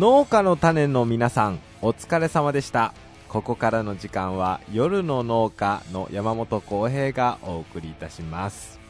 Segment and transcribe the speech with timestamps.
[0.00, 2.94] 農家の種の皆さんお疲れ様でした。
[3.28, 8.80] ここからの時間は夜の農家の山本浩平がお送りいたします。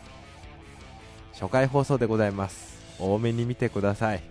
[1.32, 2.78] 初回放送でございます。
[3.00, 4.22] 多めに見てください。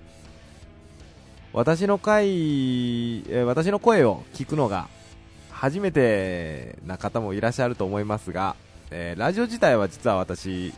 [1.52, 4.88] 私の回、え私の声を聞くのが
[5.52, 8.56] 初めてな方もいらっしゃると思いますが、
[8.90, 10.74] えーラジオ自体は実は私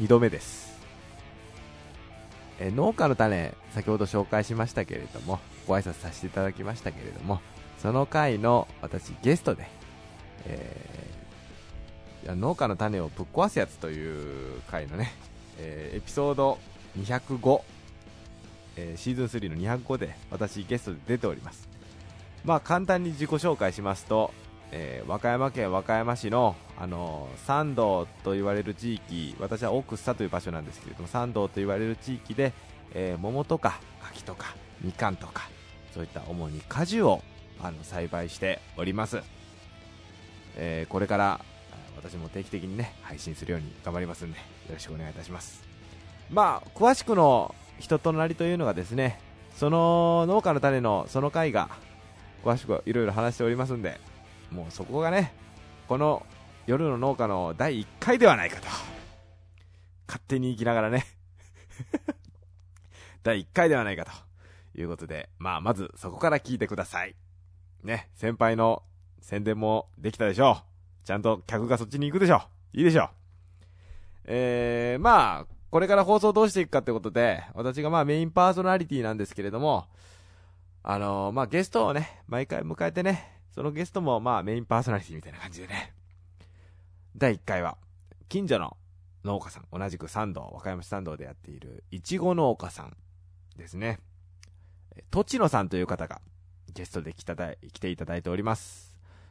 [0.00, 0.65] 2度目です。
[2.58, 7.40] え農家の種先ほど紹介しましたけれどもご挨拶させていただきましたけれども
[7.78, 9.68] その回の私ゲストで、
[10.46, 11.16] えー
[12.26, 15.12] いや農家の種をぶっ壊すやつという回のね、
[15.58, 16.58] えーエピソード
[16.98, 17.60] 205、
[18.74, 21.68] えーシーズン3の205で私ゲストで出ております。
[22.44, 24.32] まあ簡単に自己紹介しますと、
[24.72, 32.52] えー和歌山県和歌山市の、あのー山道と言われる地域私は奥須という場所なんですけれども山道と言われる地域で、
[32.94, 35.48] えー桃とか柿とかみかんとか
[35.94, 37.22] そういった主に果樹を
[37.62, 39.22] あの栽培しております、
[40.56, 41.40] えーこれから
[41.96, 45.64] 私も定期的にね配信するように頑張りますんでよろしくお願いいたします。
[46.30, 49.18] まあ詳しくの人となりというのがですね
[49.56, 51.70] その農家の種のその回が
[52.44, 53.98] 詳しくいろいろ話しておりますんで
[54.50, 55.32] もうそこがね
[55.88, 56.24] この
[56.66, 58.66] 夜の農家の第1回ではないかと。
[60.08, 61.04] 勝手に生きながらね。
[63.22, 64.26] 第1回ではないかと。
[64.78, 67.14] いうことでまあまずそこから聞いてください。
[67.82, 68.82] ね先輩の
[69.20, 70.62] 宣伝もできたでしょ
[71.04, 71.06] う。
[71.06, 72.42] ちゃんと客がそっちに行くでしょ
[72.74, 72.78] う。
[72.78, 73.08] いいでしょう。
[74.24, 79.86] えー、まあこれから放送どうしていくかってことで私がまあメインパーソナリティなんですけれども
[80.82, 85.94] あのー、まあゲストをね毎回迎えてねそのゲストもまあメインパーソナリティみたいな感じでね。
[87.16, 87.78] 第1回は
[88.28, 88.76] 近所の
[89.24, 92.94] 農家さん同じく三道和歌山市三道でやっているいちご農家さん
[93.56, 93.98] ですね。
[94.94, 96.20] え栃野さんという方が
[96.74, 98.85] ゲストで来ただ来ていただいております。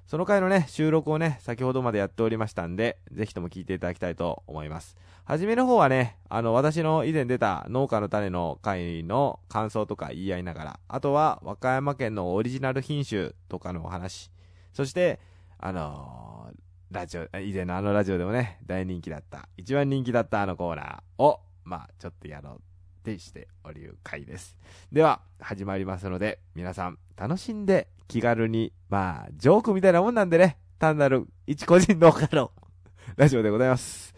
[0.08, 4.96] その回のね収録をね先ほどまでやっておりましたんでぜひとも聞いていただきたいと思います。
[5.24, 14.30] はじめの方はねあの私の以前出た農家の種の回の感想とか言い合いながらあとは和歌山県のオリジナル品種とかのお話
[14.74, 15.20] そして
[15.58, 22.60] あのーラジオ以前のあのラジオでもね大人気だった一番人気だったあのコーナーをまあちょっとやろうっ
[23.04, 24.56] てしておりる回です。
[24.92, 30.58] では始まりますので皆さん楽しんで気軽にまあジョークみたいなもんなんでね。
[30.78, 32.52] 単なる一個人農家の
[33.16, 34.14] ラジオでございます。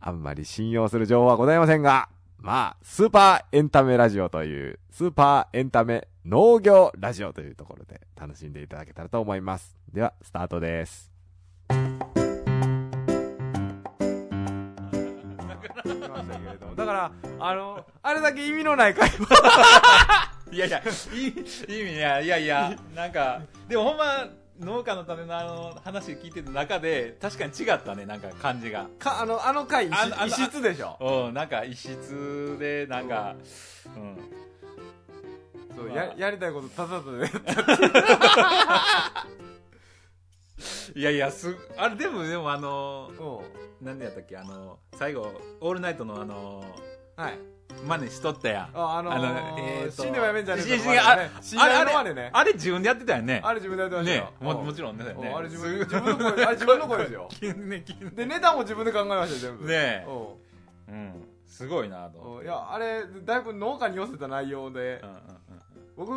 [0.00, 2.08] あんまり信用する情報はございませんが
[2.38, 9.76] まあスーパーエンタメラジオというスーパーエンタメ農業ラジオというところで楽しんでいただけたらと思います。
[9.92, 11.10] ではスタートです。
[16.76, 20.82] だからあのあれだけ意味のない会話 いやいや、
[21.14, 24.28] いい意味や、いやいや、なんか、でもほんま、
[24.60, 28.86] 農家のためのあの話聞いてる中で、確かに違ったね、なんか感じが。
[28.98, 31.26] かあのあの回異あ質でしょ？
[31.28, 33.36] うん、なんか異質で、なんか、
[33.96, 34.18] うん。
[35.74, 35.96] そうまあ。
[35.96, 37.30] ややりたいことただただね
[40.94, 43.84] いやいや、す、あれでも、でもあの、う。
[43.84, 46.62] んなんでやったっけ、あの、最後、オールナイトのあの、
[47.16, 47.38] はい
[47.86, 48.70] 真似しとったやん。
[48.74, 53.40] ああのーえ死んでもやめんじゃねえ死んぞであれ死んでもやめんまあれでねあれ自分でやってたよね。
[53.44, 55.04] あれ自分でやってましたねよも、ちろんね。
[55.04, 57.28] あれ自分す自分の声あれ自分の声ですよ。
[57.54, 59.66] ね、でネタも自分で考えましたよ全部。
[59.66, 60.06] ねえ。
[60.88, 61.26] ううん。
[61.46, 65.00] すごいなといやあれだいぶ農家に寄せた内容で。
[65.02, 65.20] うんうんうん
[66.00, 66.14] 僕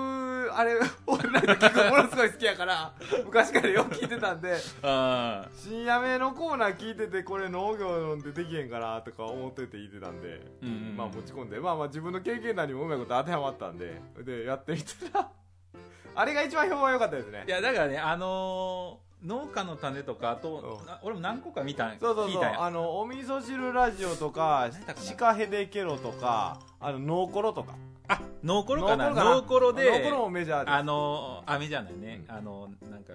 [0.56, 2.94] あれ オールナイト聞くのものすごい好きやから
[3.26, 10.96] 昔からよく聞いてたんであ深夜目のコーナー聞いててこれ農業でできへんかなとか思ってて言ってたんでーうんうん。
[10.96, 14.80] まあ持ち込んでまあまあ自分の経験談にもうまいこと当てはまったんででやってみ
[15.12, 15.30] たら
[16.16, 17.44] あれが一番評判良かったですね。
[17.46, 20.86] いやだからねあのー農家の種とかあとうん。
[20.86, 22.44] な俺も何個か見たんそうそうそう。
[22.44, 27.74] あのお味噌汁ラジオとかシカヘデケロとかあのノーコロとか
[28.08, 29.10] あノーコロかな？
[29.12, 30.74] ノーコロでノーコロもメジャーです。
[30.74, 32.36] あのーあメジャーないね、うん。
[32.36, 33.14] あのなんか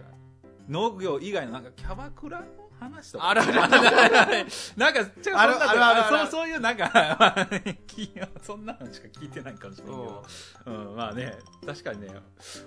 [0.68, 2.46] 農業以外のなんかキャバクラの
[2.78, 3.30] 話とか？
[3.30, 3.52] あるある。
[3.62, 4.46] ある
[4.76, 6.18] なんか違うそんなあるあるあるある。
[6.18, 7.48] そうそういうなんか
[7.86, 8.12] き
[8.42, 10.24] そんなのしか聞いてないかもしれないけど。
[10.66, 10.70] う。
[10.70, 11.34] ん、まあね
[11.66, 12.08] 確かにね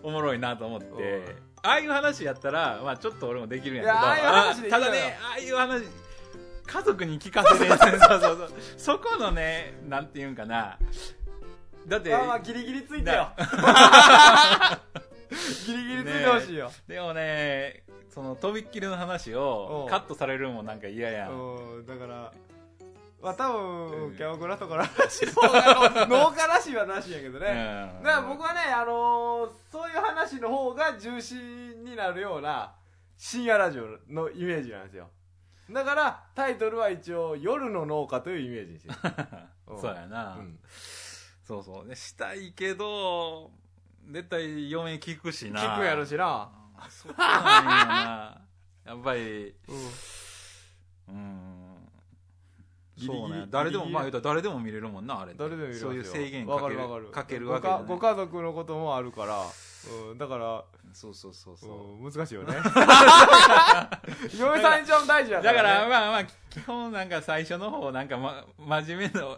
[0.03, 1.19] おもろいなと思って、う。
[1.31, 3.93] んああいう話やったら、まあ、ちょっと俺もできるんやけど。
[3.95, 5.83] あただねああいう話
[6.65, 7.67] 家族に聞かせて。
[7.67, 8.51] そうそうそう。
[8.77, 10.77] そこのねなんていうんかな
[11.87, 13.31] だって、まあまあギリギリついてよ。
[15.65, 19.89] ギリギリついてほしいよ、でもねそのとびっきりの話をうん。
[19.89, 21.31] カットされるのもなんか嫌やん。
[21.31, 22.33] うんだから
[23.21, 25.31] まあ多 うん分キャバクラとかの話の。
[25.33, 27.47] 方が農家らしいはなしやけどね。
[27.97, 28.03] うん。
[28.03, 32.73] だから僕はね、あのーそういう話の方が重心になるような
[33.17, 35.09] 深夜ラジオのイメージなんですよ。
[35.69, 38.93] だからタイトルは一応夜の農家というイメージにして
[39.79, 40.59] そうやな、うん
[41.51, 41.85] そうそう。
[41.85, 43.51] ねしたいけど
[44.09, 45.59] 絶対嫁聞くしな。
[45.59, 46.49] 聞くやろしな。
[46.89, 48.41] そこなんやな。
[48.85, 49.53] やっぱり。
[51.09, 51.41] うん。
[52.97, 53.47] そうね。
[53.49, 57.11] 誰でもまあ言うたら誰でも見れるもんなあれ誰でもそういう制限わかけるかるわかる。
[57.11, 59.45] かけるごわけご家族のこともあるから、
[60.11, 60.63] うん、だから、
[60.93, 62.55] そうそうそうそう、うん、難しいよね。
[64.39, 69.37] 嫁さん一番大事やかだからら、ね、まあまあ基本なんか最初の方なんか、ま、真面目な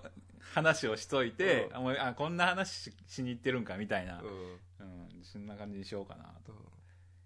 [0.53, 1.75] 話をしといて、うん。
[1.77, 4.27] あもうあこんな話ししに行ってるんかみたいな、うん。
[4.27, 6.53] うん、そんな感じにしようかなと。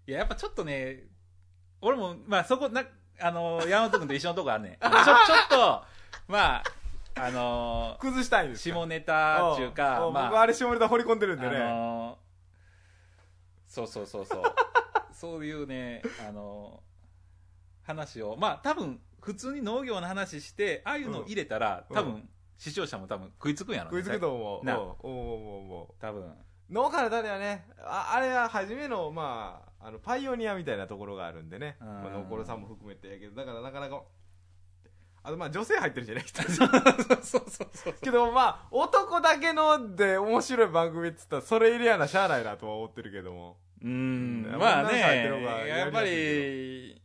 [0.06, 1.04] いややっぱちょっとね
[1.82, 2.82] 俺もまあそこな
[3.20, 5.84] あの山本君と一緒のとこあるね ちょちょっと
[6.26, 6.64] まあ
[7.14, 10.14] あの崩したいんです下ネタっていうかうん。
[10.14, 12.28] まあ僕あれ下ネタ掘り込んでるんでね、あのー
[13.68, 14.42] そうそうそうそう。
[15.12, 16.88] そういうね、あのー
[17.86, 21.96] 話をまあ多分普通に農業の話してああいうのを入れたら、うん。
[21.96, 22.28] 多分
[22.58, 24.64] 視聴者も多分食いつくんやろ食いつくと思う。
[24.66, 24.76] な。
[24.76, 25.94] うん思う思う思う。
[26.00, 26.34] 多分。
[26.70, 31.86] 農家の種はねああれは初めのまああのパイオニアみたいなところがあるんでね、うん。
[31.86, 33.34] まあ、ノコロさんも含めてやけど。
[33.34, 34.02] だからなかなか
[35.22, 36.24] あとまあ女性入ってるじゃない？
[36.28, 36.46] そう
[37.22, 43.56] そうそうそうけどまあ男だけので面白い番組っつったらそれ入れやなしゃあないなとは思ってるけども。
[43.82, 44.98] うーんまあね
[45.68, 47.02] やっぱやりり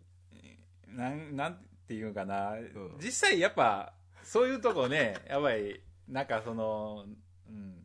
[0.88, 1.58] なんなん
[1.88, 2.98] ていうかな、ん。
[3.00, 7.06] 実際やっぱそういうとこねやっぱりなんかその、
[7.48, 7.76] うん、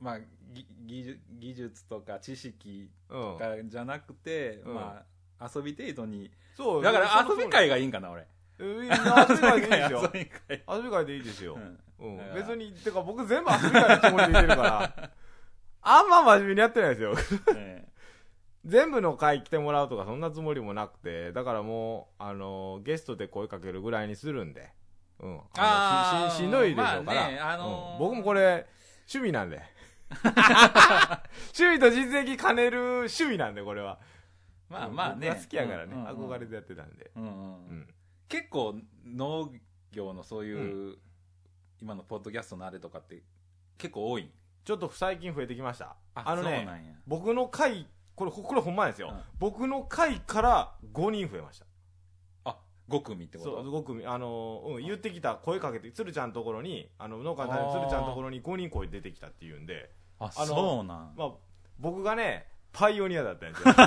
[0.00, 0.18] まあ
[0.54, 3.20] ぎ技術技術とか知識うん。
[3.32, 4.74] とかじゃなくて、うん。
[4.74, 5.02] ま
[5.38, 6.30] あ遊び程度に。
[6.56, 8.26] そうだから遊び会ががいいんかな俺。
[8.58, 10.02] 遊び会でいいですよ。
[10.12, 11.06] 遊び会。
[11.06, 11.58] でいいですよ、
[11.98, 12.18] うん。
[12.34, 15.10] 別にてか僕全部遊び会のつもりでいてるから。
[15.86, 17.14] あんま真面目にやってないですよ。
[17.54, 17.88] ね
[18.64, 21.32] 全部の回来てもらうとかそんなつもりもなくて。
[21.32, 24.72] だからもう、あのゲストで声かけるぐらいにするんで、
[25.20, 27.98] うん、あしししんどいでしょうから、まあねあのーうん。
[27.98, 28.66] 僕もこれ
[29.12, 29.62] 趣味なんで。
[31.58, 33.98] 趣味と実績兼ねる趣味なんでこれは。
[34.68, 35.30] まあまあね。
[35.30, 36.30] 好きやからね、うんうんうん。
[36.30, 37.30] 憧れでやってたんで、うんうん。
[37.30, 37.30] う
[37.72, 37.88] ん。
[38.28, 38.76] 結構
[39.06, 39.50] 農
[39.92, 40.98] 業のそういう、
[41.80, 43.22] 今のポッドキャストのあれとかって
[43.78, 44.30] 結構多い？
[44.64, 45.96] ちょっと最近増えてきました。
[46.14, 49.20] ああのね僕の回これこれほんまですよ、うん。
[49.38, 51.64] 僕の回から5人増えました。
[51.64, 51.68] あ
[52.88, 61.14] 5組ってこそうと5組あの、うん、言ってきた声かけて鶴ちゃんのところにあの農家の種の鶴ちゃんのところに5人声出てきたっていうんでああのそうなん。
[61.16, 61.30] まあ
[61.78, 63.74] 僕がねパイオニアだったんですよ。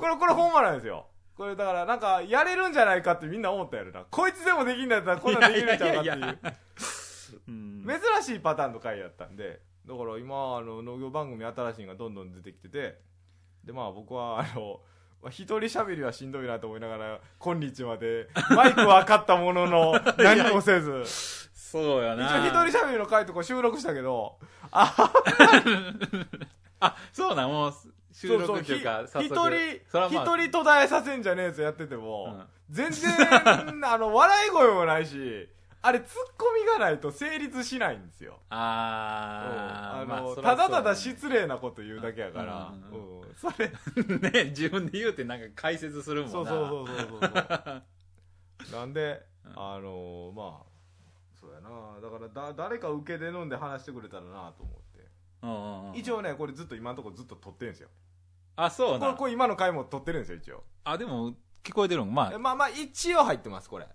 [0.00, 1.06] これこれほんまなんですよ。
[1.36, 4.04] これだからなんかやれるんじゃないかってみんな思ったやろな。
[4.10, 6.16] こいつでもできんだったらこんなんできるんちゃうかっていう。
[6.16, 6.54] いやいやいや。
[7.48, 7.86] うん。
[7.86, 13.00] 珍しいパターンの回やったんでだから今あの農業番組新しいのがどんどん出てきてて
[13.64, 14.86] でまあ僕はあのまあ
[15.26, 18.28] 一人喋りはしんどいなと思いながら今日まで。
[18.50, 21.04] マイクは買ったものの 何もせず。
[21.52, 24.38] そうや一な応一人喋りの回とか収録したけど。
[24.70, 25.12] あ
[27.12, 27.74] そうなんもう
[28.12, 32.46] 収録っていうか一人一人途絶えさせんじゃねえやつやってても、うん。
[32.70, 33.10] 全然
[33.84, 35.48] あの笑い声もないし
[35.88, 38.40] あれツッコミがないと成立しないんですよ。
[38.50, 40.12] あー、うん。
[40.12, 43.72] あのまあただただ失礼なこと言うだけやから、うんうんそれ。
[44.32, 46.32] ね自分で言うてなんか解説するもんな。
[46.32, 47.30] そうそうそうそう
[48.68, 49.52] そう なんでうん。
[49.56, 50.68] あのまあ
[51.40, 51.68] そうやな。
[52.02, 55.08] だからだ誰か受けで飲んで話してくれたらなと思って、
[55.42, 57.88] うんうんうん一応ねこれずっと今のところずっと撮ってるんですよ。
[58.56, 59.00] あそうなん。
[59.00, 60.64] これこれ今の回も撮ってるんですよ一応。
[60.84, 62.12] あでも聞こえてるん？
[62.12, 62.32] まあ。
[62.34, 63.84] えまあまあ一応入ってますこれ。
[63.84, 63.90] うん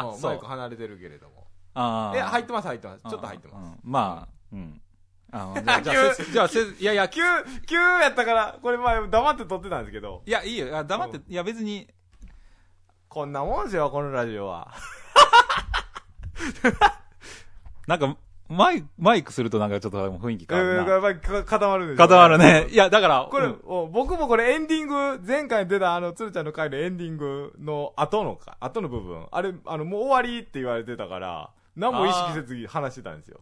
[0.00, 0.30] あそう。
[0.32, 1.46] マイク離れてるけれども。
[1.74, 3.02] あえ入っってます入ってます。
[3.08, 3.66] ちょっと入ってます。
[3.66, 3.78] うん。
[3.82, 4.80] まあうん。
[5.30, 7.20] あじゃあ じゃあせじゃあせ いやいや急
[7.66, 10.22] 急やったからこれ前黙って撮ってたんですけど。
[10.26, 10.76] いやいいよ。
[10.76, 11.88] あ黙ってういや別に。
[13.08, 14.74] こんなもんですよこのラジオは。
[17.86, 18.16] なんか
[18.48, 21.44] マイマイクするとなんかちょっと雰囲気え変わるな。
[21.44, 22.66] 固まるんですよ固まるね。
[22.70, 23.60] いやだからこれ、うん。
[23.64, 33.40] お僕もこれエンディング、前回出たあの、つるちゃんの回のエンディングの後のか、後の部分、あれ、あの、もう終わりって言われてたから、何も意識せず話してたんですよ。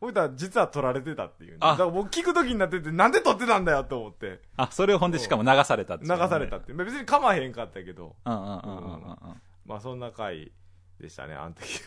[0.00, 1.58] ほいたら実は撮られてたっていう、ね。
[1.60, 1.70] あ。
[1.70, 6.16] だから僕聞く時になってて、なんで撮ってたんだよと思って、あそれをほんでしかも流されたってね。
[6.16, 6.74] されたって。
[6.74, 8.92] 別に構わへんかったけど、うんうんうんうんうん。
[8.92, 9.18] うん。
[9.64, 10.52] まあそんな回
[11.00, 11.80] でしたね、あの時。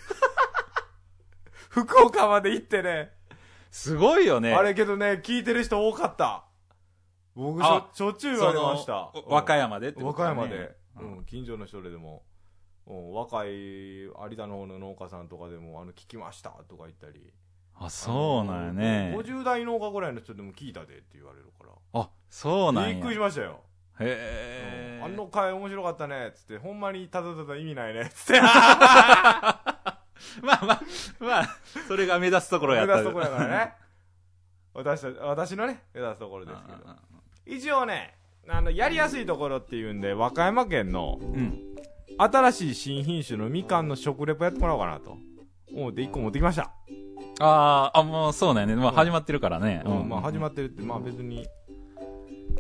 [1.70, 3.12] 福岡まで行ってね、
[3.70, 6.46] すごいよねあれけどね、聞いてる人多かった。
[7.36, 9.12] 僕しょあしょっちゅう言われました。
[9.28, 12.24] 和歌山でって和ことだね歌山で、ううんん、近所の人でも
[12.88, 17.34] うん若い有田の方の農家さんとかでも、あの、聞きましたとか言ったり。
[17.76, 19.16] あ、そうなんやね。
[19.16, 22.02] 50代農家ぐらいの人でも聞いたでって言われるから。
[22.02, 22.94] あ、そうなんや。
[22.96, 23.60] びっくりしましたよ。
[24.00, 25.02] へえ。
[25.04, 28.40] あの回面白かったね、つって、ほんまにただただ意味ないね、つって。
[30.42, 30.82] まあまあ、
[31.20, 31.58] まあ、
[31.88, 33.74] それが目立つところやった目立つところやからね。
[34.74, 36.78] 私たち、私のね、目立つところですけど。
[37.46, 38.16] 一応ね、
[38.48, 41.64] あの、やりやすいところっていうんで、和歌山県のうん。
[42.20, 45.18] 新しい新品種のみかんの食レポやってもらおうかなと。
[45.74, 46.72] 思って一個持ってきました。
[47.40, 48.82] ああ、あ、もうそうなんやね。
[48.82, 49.84] まあ始まってるからね。
[49.86, 51.46] うん、まあ始まっってるって、まあ別に。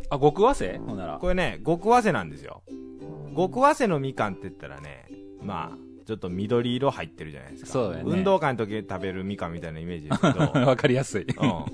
[0.09, 1.17] あ、極和製ほんなら。
[1.17, 2.61] これね、極早生なんですよ。
[3.35, 5.05] 極早生のみかんって言ったらね、
[5.41, 7.71] まあ、ちょっと緑色入ってるじゃないですか。
[7.71, 10.39] そうだよね運動会の時に食べるみかんみたいなイメージですけど。
[10.65, 11.23] わかりやすい。
[11.23, 11.65] うん。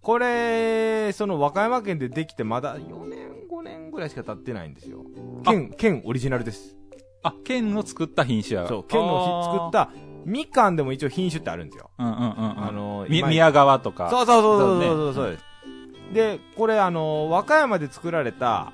[0.00, 5.04] これ、その和歌山県でできてまだ4年、5年ぐらいしか経ってないんですよ。
[5.44, 6.76] 県、県オリジナルです。
[7.24, 8.68] あ、県の作った品種や。
[8.68, 9.90] そう、県のひ作った、
[10.24, 11.90] みかんでも一応品種ってあるんですよ。
[11.98, 12.04] た。
[12.04, 12.64] うんうんうんうん。
[12.64, 14.10] あのみ、今宮川とか。
[14.10, 15.44] そうそうそうそうねそうそうそうです。
[16.14, 18.72] で、これあの、和歌山で作られた、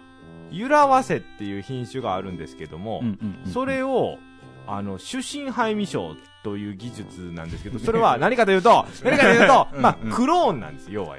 [0.50, 3.52] ゆらわせっていう品種があるんですけども、うんうんうん。
[3.52, 4.18] それを、
[4.70, 11.16] あの、主審配未症という技術なんですけど、 それは何かというと、 何かというと、まあ、クローンなんです、要は。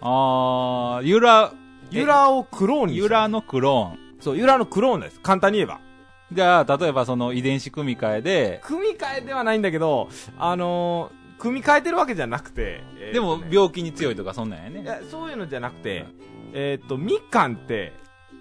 [0.00, 1.52] あー、ゆら、
[1.90, 4.20] ゆらをクローンにしたゆらのクローン。
[4.20, 5.20] そう、ゆらのクローンです。
[5.20, 5.80] 簡単に言えば。
[6.32, 14.82] じゃあ、例えばその遺伝子組み換えで、組み替えではないんだけど、あのー組み替えてるわけじゃなくて、えーでも病気に強いとかそんなんやね。
[14.82, 16.04] いや、そういうのじゃなくて、
[16.52, 17.92] えーっと、みかんって、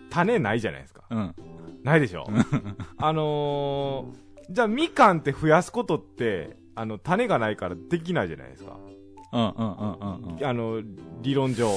[0.09, 1.03] 種ないじゃないですか。
[1.11, 1.35] うん。
[1.87, 2.27] ないでしょ
[2.97, 8.77] あのー、じゃあみかんって増やすことって、あの、種がないからできないじゃないですか。
[9.33, 10.45] うんうんうんうんうん。
[10.45, 10.81] あの、
[11.21, 11.69] 理論上。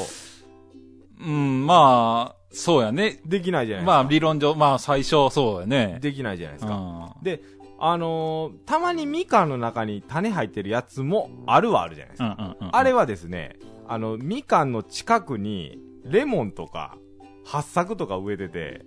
[1.20, 3.20] うん、まあ、そうやね。
[3.24, 4.02] できないじゃないですか。
[4.02, 5.98] まあ、理論上、まあ、最初、そうやね。
[6.00, 6.74] できないじゃないですか。
[6.74, 7.24] うん。
[7.24, 7.42] で、
[7.82, 12.36] あのーたまにみかんの中に種入ってるやつもあるはあるじゃないですか。
[12.38, 12.76] うんうんうん。
[12.76, 13.56] あれはですね、
[13.88, 16.96] あの、みかんの近くに、レモンとか、
[17.44, 18.84] 八作とか植えてて、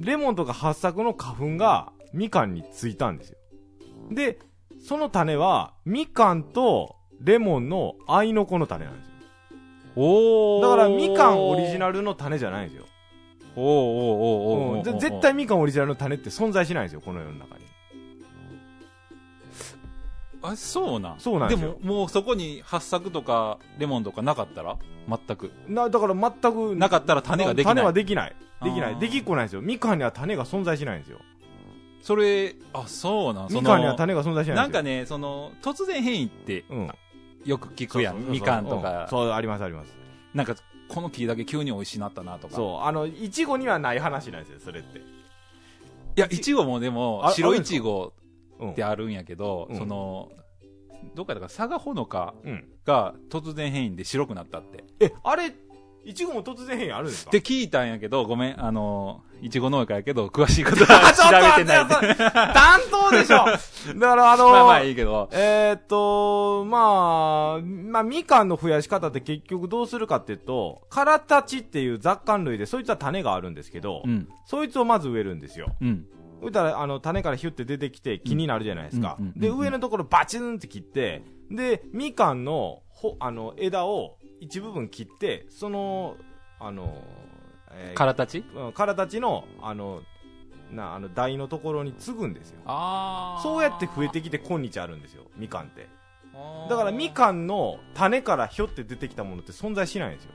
[0.00, 3.38] レモンとか八作の花粉が、みかんについたんですよ。
[4.10, 4.38] で、
[4.84, 9.12] その種は、みかんと、レモンの愛の子の種なんですよ。
[9.96, 10.62] おー。
[10.62, 12.86] だから、みかんオリジナルの種じゃないんですよ。
[13.56, 17.64] おーおーおーおーおーうんぜ絶対みかんオリジナルの種って存在しないんですよ、この世の中に。
[20.42, 24.78] あ、そうなんそうなんですよでも、もうそこに八作とかレモンとかなかったら？
[25.08, 25.52] 全く。
[25.68, 27.74] な、だから全く、なかったら種ができない。
[27.74, 28.36] 種はできない。
[28.62, 28.98] できない。
[28.98, 29.62] できっこないんですよ。
[29.62, 31.18] みかんには種が存在しないんですよ。
[32.02, 34.54] それ、あ、そうなんみかんには種が存在しないんですよ。
[34.56, 36.90] なんかね、その、突然変異ってうん。
[37.44, 38.14] よく聞くやん。
[38.14, 39.08] そうそうそうみかんとかうん。
[39.08, 39.94] そう、ありますあります。
[40.34, 40.54] なんか、
[40.88, 42.56] この木だけ急に美味しなったなとか。
[42.56, 44.98] そう、あの、いちごにはない話なんですよ、それって。
[44.98, 45.02] い
[46.16, 48.12] や、いちごもでもあ、白いちご
[48.58, 50.30] うんってあるんやけど、うんその、
[51.14, 52.68] どっかだから、佐賀ほのかうん。
[52.84, 54.84] が突然変異で白くなったって。
[55.00, 55.54] え、あれ、
[56.04, 57.30] いちごも突然変異あるんですか？
[57.30, 61.24] って聞いたんやけど、ごめん、あの、いちご農家やけど、 詳しいことは調
[61.58, 62.16] べてない。
[62.54, 63.44] 担当でしょ
[63.98, 65.28] だからあのー、まあまあいいけど。
[65.32, 74.28] えーっと、まあ、まあ、みかんの増やし方って結局どうするかっていうと、カラタチっていう雑柑類で、そいつは種があるんですけど、うん。
[74.46, 75.68] そいつをまず植えるんですよ。
[75.80, 76.06] うん。
[76.40, 79.16] そしたら、あの、種からヒュって出てきて木になるじゃないですか。
[79.20, 86.16] うんで、うん上のところバチンって切って、で、みかんの、ほ、あの、枝を一部分切って、その、
[86.58, 87.02] あの、
[87.72, 88.44] えーからたち？
[88.54, 90.02] うん殻たちの、あの、
[90.72, 92.60] な、あの、台のところに継ぐんですよ。
[92.64, 95.88] あそうやって増えてきて今日あるんですよ、みかんって。
[96.68, 100.30] だからみかんの種からひょって出てきたものって存在しないんですよ。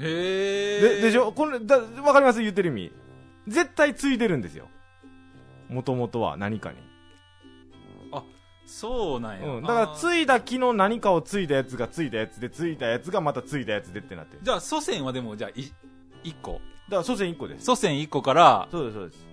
[0.00, 0.80] へえ。
[0.80, 1.32] で、でしょ？
[1.32, 2.40] これ、だ、わかります？
[2.40, 2.92] 言ってる意味。
[3.46, 4.68] 絶対継いでるんですよ。
[5.68, 6.78] もともとは何かに。
[8.70, 9.46] そうなんや。
[9.46, 9.62] うん。
[9.62, 14.40] だから、あー継いだ木の何かを継いだやつが継いだやつで、継いだやつがまた継いだやつでってなってる。
[14.42, 15.72] じゃあ、祖先はでも、じゃあ、い、
[16.22, 16.52] 一個。
[16.52, 17.64] だから、祖先1個です。
[17.64, 19.26] 祖先一個から、そうです、そうです。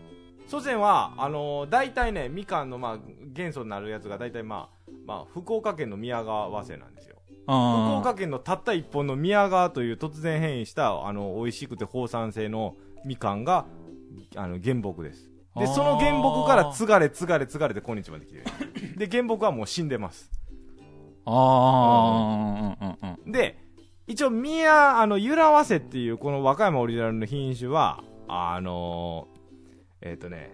[0.48, 7.18] 祖先は、あのー、大体ね、みかんの、まあ、元素になるやつが大体まあ、まあ、福岡県の宮川和製なんですよ。
[7.46, 7.54] 福福
[8.00, 12.76] 岡県のたった一本の宮川という突然変異した、あの、美味しくて放酸性の
[13.06, 13.66] みかんが、
[14.36, 15.37] あの、原木です。
[15.60, 18.98] で、その原木から継がれ継がれ継がれて今日まで来てる。
[18.98, 20.32] で、原木はもう死んでます。
[21.26, 23.32] ああ、うんうんうんうん。
[23.32, 23.58] で、
[24.08, 29.38] 一応、宮、あの、ゆらわせっていう、この和歌山オリジナルの品種は、あのー
[30.10, 30.52] えっ、とね、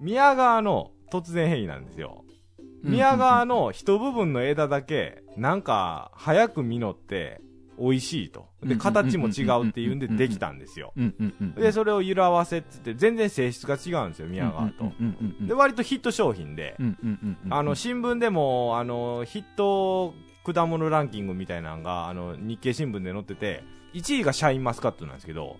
[0.00, 2.24] 宮川の突然変異なんですよ。
[2.82, 7.40] 宮川の一部分の枝だけ、なんか、早く実って、
[7.80, 8.46] 美味しいと。
[8.62, 10.92] で、形も違うっていうんでできたんですよ。
[11.56, 14.92] で、それを色合わせって言って、全然性質が違うんですよ、宮川と。
[15.40, 16.76] で、割とヒット商品で。
[17.50, 23.62] あの、新聞でも、あの、ヒット果物ランキングみたいなのが、あの、日経新聞で載ってて、
[23.94, 25.56] 1位がシャインマスカットなんですけど、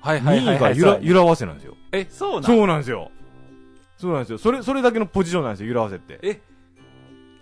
[0.00, 0.76] はいはい2はいはい。
[0.76, 1.76] 位がゆら、わせなんですよ。
[1.92, 2.42] え、そうなん？
[2.44, 3.10] そうなんですよ。
[3.98, 4.38] そうなんですよ。
[4.38, 6.18] それ、それだけのポジションなんですよ、ゆら合わせって。
[6.22, 6.40] え、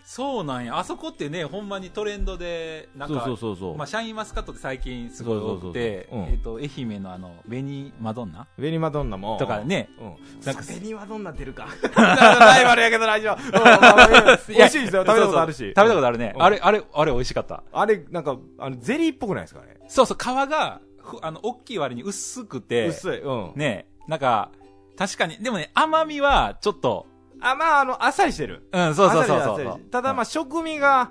[0.05, 0.79] そうなんや。
[0.79, 3.77] あそこってね、ほんまにトレンドで、なんか、そうそうそうそう。
[3.77, 8.47] まあ、シャインマスカットって最近すごい多くて、そうそうそうそううんえっ、と、愛媛のあの、紅マドンナ？
[8.59, 9.39] ベニマドンナも。
[9.39, 10.45] とかね、うん。
[10.45, 11.69] なんかベニマドンナ出るか。
[11.97, 13.59] ライバルやけど大丈夫。
[13.59, 15.05] うんまあまあ美味しいですよ。
[15.07, 15.59] 食べたことあるし。
[15.59, 16.33] 食べたことあるね。
[16.37, 17.63] うんあれ、あれ、あれ美味しかった。
[17.73, 19.79] あれ、なんか、あの、ゼリーっぽくないですかね。
[19.89, 23.21] そうそう、皮が、ふあの、大きい割に薄くて、薄い。
[23.21, 23.53] うん。
[23.57, 24.51] ね、なんか、
[24.97, 27.07] 確かに、でもね、甘みは、ちょっと、
[27.41, 28.69] あ、まあ、あの、あっさりしてる。
[28.73, 31.11] うん、そうそうそうそうただ、まあ、食味が、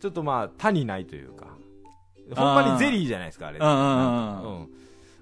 [0.00, 1.46] ちょっとまあ、他にないというか。
[2.34, 3.58] ほんまにゼリーじゃないですか、あれ。
[3.58, 4.68] うんうんうん。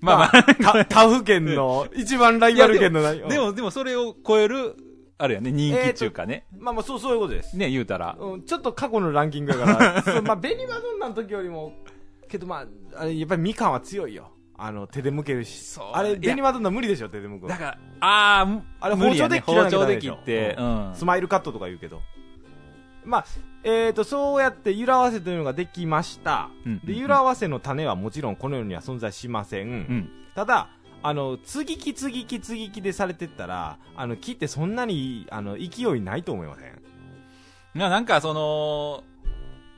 [0.00, 4.76] まあまあ、た他府県の、一番ライバル県の何でも、でもそれを超える、
[5.19, 6.47] あれやね、人気っていうかね。
[6.59, 7.57] まあまあ、そう、そういうことです。
[7.57, 8.16] ね、言うたら。
[8.19, 11.73] うん、ちょっと過去のランキングやから、 まあ、ベニマドンナの時よりも、
[12.28, 12.66] けどま
[12.97, 14.31] あ、やっぱりみかんは強いよ。
[14.58, 15.78] あの、手で剥けるし。
[15.92, 20.90] あれ、いやベニマドンナ無理でしょ、手で剥くのだから、あー、あれ包丁で切らなきゃ包丁でダメでしょ切って、うん。
[20.94, 22.00] スマイルカットとか言うけど。
[23.04, 23.25] まあ、
[23.62, 26.50] えーと、そうやって揺ら合わせというのができました。
[26.64, 29.68] うんで、揺ら合わせの種はもちろんこの世には存在しません。
[29.68, 30.10] うん。
[30.34, 30.68] ただ、
[31.02, 36.82] あの、継ぎ木継ぎ木継ぎ木でされてったら、あの、木ってそんなに、あの、勢いないと思いません？
[37.78, 39.04] ななんか、その、よ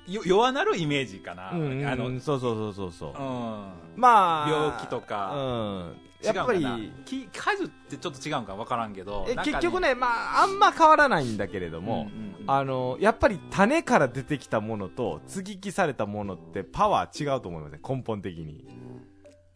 [0.09, 1.51] 弱なるイメージかな。
[1.53, 3.11] うんうん、あの、うん、そうそうそうそうそう。
[3.11, 3.67] うん。
[3.97, 5.97] まあ、病気とかうん。
[6.23, 9.25] やっぱり、き果樹ってちょっと違うんか分からんけど。
[9.29, 18.65] えなんか結局ね、まあ、あんま変わらないんだけれども、うんうんうんあの、やっぱり種から出てきたものと接ぎ木されたものってパワー違うと思いますね、根本的に。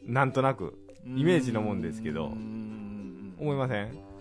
[0.05, 4.12] なんとなく、イメージのもんですけど思いません？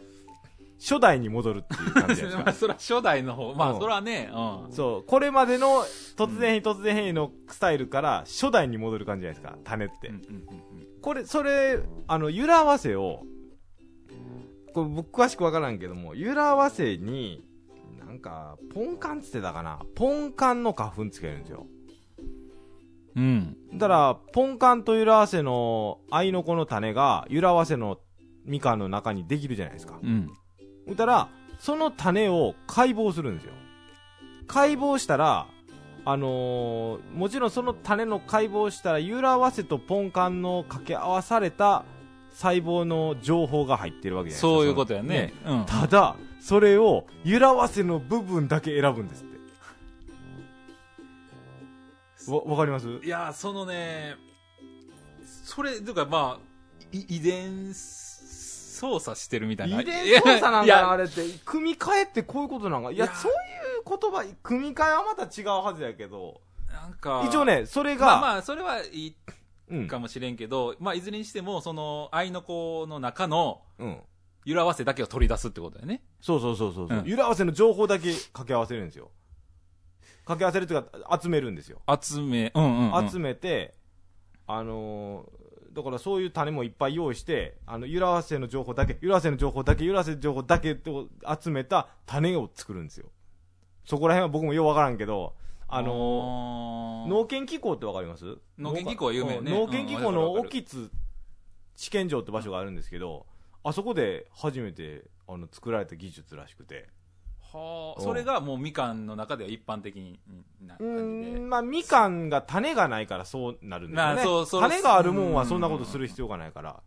[0.82, 3.54] 初代に戻るっていう感じじゃないまあ、で すそれは初代の方。
[3.54, 4.68] まあ、うんそれはね、うんか。。
[4.72, 5.84] そう、これまでの
[6.18, 10.08] 突然変異突然変異のスタイルから初代に戻る感じじゃないですか、種って。
[10.08, 13.24] うんうんうんこれ、それ、あの、揺ら合わせを、
[14.74, 17.44] これ僕詳しくわからんけども、揺ら合わせに、
[18.00, 21.66] なんか、ポンカンつってたかなポンカンの花粉つけるんですよ。
[23.16, 23.58] うん。
[23.74, 27.98] だから、ポンカンと揺ら合わせの、アイノコの種が、揺ら合わせの
[28.46, 30.00] みかんの中にできるじゃないですか。
[30.02, 30.30] うん。
[30.90, 31.28] だから、
[31.60, 33.54] その種を解剖するんですよ。
[34.48, 35.48] 解剖したら、
[36.04, 41.86] あのーもちろんその種の解剖したら、揺ら合わせとポンカンの掛け合わされた
[42.32, 44.48] 細胞の情報が入ってるわけじゃないですか。
[44.48, 45.34] そういうことやね。
[45.46, 45.66] うん。
[45.66, 49.28] ただ、それを揺ら合わせの部分だけ選ぶんですっ
[52.26, 52.32] て。
[52.32, 52.88] わ、わかります？
[53.04, 54.16] いや、そのね、
[55.24, 56.46] それ、というかまあ、
[56.92, 57.74] い遺伝
[58.82, 59.80] 操作してるみたいな。
[59.82, 61.22] 遺伝操作なんだな、あれって。
[61.46, 62.92] 組み替えってこういうことなんか。
[62.92, 63.38] いや、いやそういう
[63.88, 66.42] 言葉、組み替えはまた違うはずやけど。
[66.68, 69.16] なんか、一応ね、それが、まあまあ、それはいい
[69.70, 69.88] うん。
[69.88, 74.02] かもしれんけど、まあ、いずれにしても、その、愛の子の中の、うん。
[74.46, 76.02] 揺らわせだけを取り出すってことだよね。
[76.20, 76.88] そうそうそうそう。
[76.88, 79.12] ううん揺ら合わせの情報だけ掛け合わせるんですよ。
[80.26, 81.84] 掛け合わせるっていうか、集めるんですよ。
[82.02, 83.10] 集め、うんうん、うん。
[83.10, 83.76] 集めて、
[84.48, 85.41] あのー
[85.74, 91.08] だからそういう種もいっぱい用意して、あの、揺ら合わせの情報だけ、揺ら合わせの情報だけ、揺ら合わせの情報だけを
[91.42, 93.08] 集めた種を作るんですよ。
[93.86, 95.34] そこら辺は僕もようわからんけど、
[95.68, 98.38] あのーの農研機構ってわかります？
[98.60, 100.92] 農研機構は有名ね農研機構のうんわかるわかる沖津
[101.76, 103.26] 試験場って場所があるんですけど、
[103.64, 106.90] あそこで初めてあの作られた技術らしくて。
[107.52, 110.20] はあ、うんそれがもうみかんの中では一般的に
[110.66, 111.40] なう感じで。
[111.40, 114.16] ん、まあ、みかんが種がないからそうなるんだよね。
[114.16, 116.82] まあそうそう種があるもんはそんなことする必要がないから。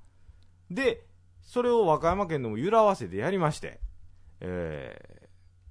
[0.71, 1.07] で、
[1.43, 3.81] それを和歌山県でも揺ら合わせでやりまして、
[4.41, 5.29] えー、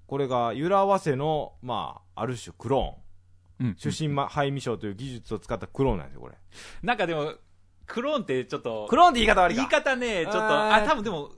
[0.08, 3.04] これが揺ら合わせの、まあ、ある種クローン。
[3.60, 6.36] うん出身ま肺未症という技術を使ったクローンなんですよ、これ。
[6.82, 7.34] なんかでも、
[7.86, 11.32] クローンってちょっと、クローンって言い方悪いか言い方ね、ちょっと、あ、多分でも、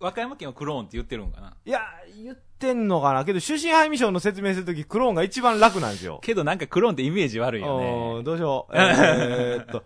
[0.00, 1.54] 和歌山県はクローンって言ってるんかな？
[1.64, 1.80] いや、
[2.22, 3.24] 言ってんのかな？
[3.26, 6.20] けど、出身肺未症の説明するとき、クローンが一番楽なんですよ。
[6.22, 8.24] けどなんかクローンってイメージ悪いようねん。
[8.24, 8.72] どうしよう。
[8.74, 9.84] えーっと、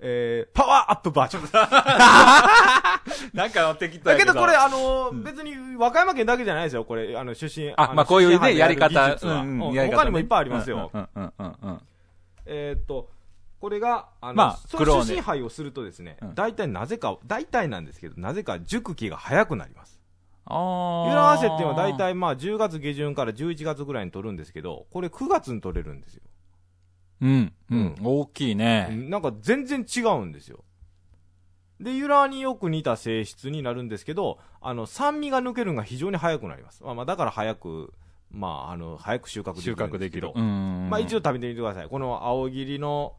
[0.00, 1.42] えー、パワーアップバージョン。
[3.36, 4.32] なんか適当やけど。
[4.32, 7.72] だけどこれ、あのー別に和歌山県だけじゃないですよ、これ、あの、出身。
[7.76, 9.14] あ、のまあこういうね、やり方。
[9.20, 10.90] うん他にもいっぱいありますよ。
[10.92, 11.80] うんうんうんうんうん。
[12.46, 13.10] えーっと、
[13.62, 20.00] これが、あの、まあその出身杯をするとですねうん、大体なぜか、大体なんですけど、なぜか熟期が早くなります。
[20.46, 26.22] あー揺ら合わせっていうのは大体まあ10月下旬から11月ぐらいに取るんですけど、これ9月に取れるんですよ。
[27.20, 27.52] うん。
[27.70, 27.94] うん。
[28.02, 28.88] 大きいね。
[28.90, 30.64] なんか全然違うんですよ。
[31.78, 36.82] で、由来によく似た性質になるんですけど、あの、酸味が抜けるのが非常に早くなります。
[36.82, 37.92] まあ、まあ、だから早く、
[38.32, 39.96] まあ、あの、早く収穫でき収るんですけど。
[39.96, 40.32] 穫できる。
[40.34, 40.88] うん。
[40.90, 41.88] まあ、一応食べてみてください。
[41.88, 43.14] この青切りの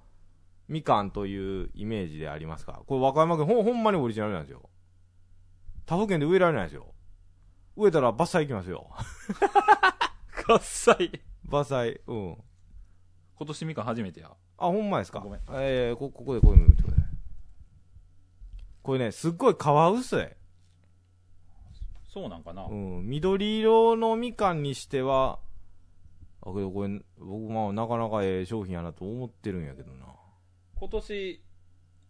[0.67, 2.81] みかんというイメージでありますか？
[2.87, 4.69] これ和歌山県ほんほんまにオリジナルなんですよ。
[5.85, 6.93] 他府県で植えられないですよ。
[7.75, 8.89] 植えたら伐採いきますよ。
[10.45, 11.21] 喝采。
[11.47, 12.01] 伐採。
[12.07, 12.37] うん。
[13.35, 14.31] 今年みかん初めてや。
[14.57, 15.19] あ、ほんまですか？
[15.19, 17.05] ごめんえー、こ、ここでこういうの見てください。
[18.81, 19.57] これね、すっごい皮
[19.99, 20.27] 薄い。
[22.07, 22.63] そうなんかな。
[22.65, 23.05] うん。
[23.09, 25.39] 緑色のみかんにしては、
[26.41, 30.05] あ、けどこれ、僕まあなかなかええ商品やなと思ってるんやけどな。
[30.83, 31.41] 今年、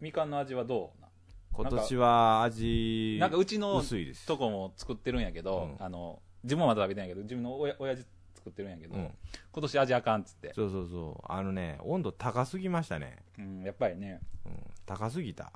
[0.01, 0.99] みかんの味はどう？
[0.99, 1.07] な
[1.51, 4.25] 今年は味、なんかうちの薄いです。
[4.25, 9.11] とこも作ってるんやけど、うんあの、自分はまだ食べてないけど、自分のおや親父作ってるんやけど、うん。
[9.51, 10.53] 今年味あかんっつって。
[10.55, 11.31] そうそうそう。
[11.31, 13.17] あのね、温度高すぎましたね。
[13.37, 14.21] うん、やっぱりね。
[14.47, 14.53] うん。
[14.87, 15.51] 高すぎた。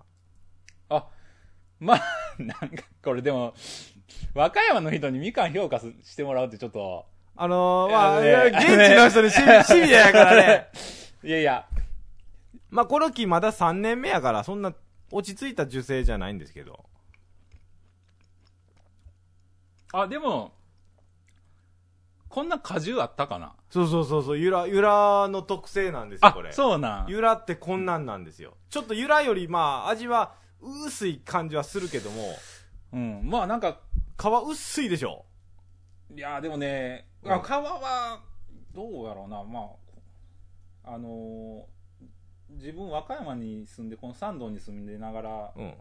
[0.90, 1.08] あ、
[1.80, 2.02] まあ、
[2.38, 3.56] なんか、これでも、
[4.36, 10.68] 和歌山の人にみかん評価すしてもらうってちょっと、あのー、まあ、いや現地の人にシビ、シビアやからね。
[11.24, 11.68] いやいや、
[12.70, 14.74] まあ、この木まだ3年目やから、そんな
[15.12, 16.86] 落ち着いた受精じゃないんですけど。
[19.94, 20.54] あ、でも、
[22.28, 23.56] こんな果汁あったかな？
[23.70, 27.08] そうそうそうそう、ゆら、ゆらの特性なんですよ、あこれ。、そうなん。
[27.08, 28.58] ゆらってこんなんなんですよ。
[28.70, 32.36] ちょっとゆらより、まあ、味は薄い感じはするけども、
[32.94, 33.80] うん、まあなんか、
[34.20, 35.26] 皮薄いでしょ？
[36.14, 38.20] いやでもね、うんあ皮は、
[38.74, 39.70] どうやろうな、ま
[40.84, 41.77] あ、あのー
[42.58, 45.74] 自分和歌山に住んで、この山道に住んでながら、うん。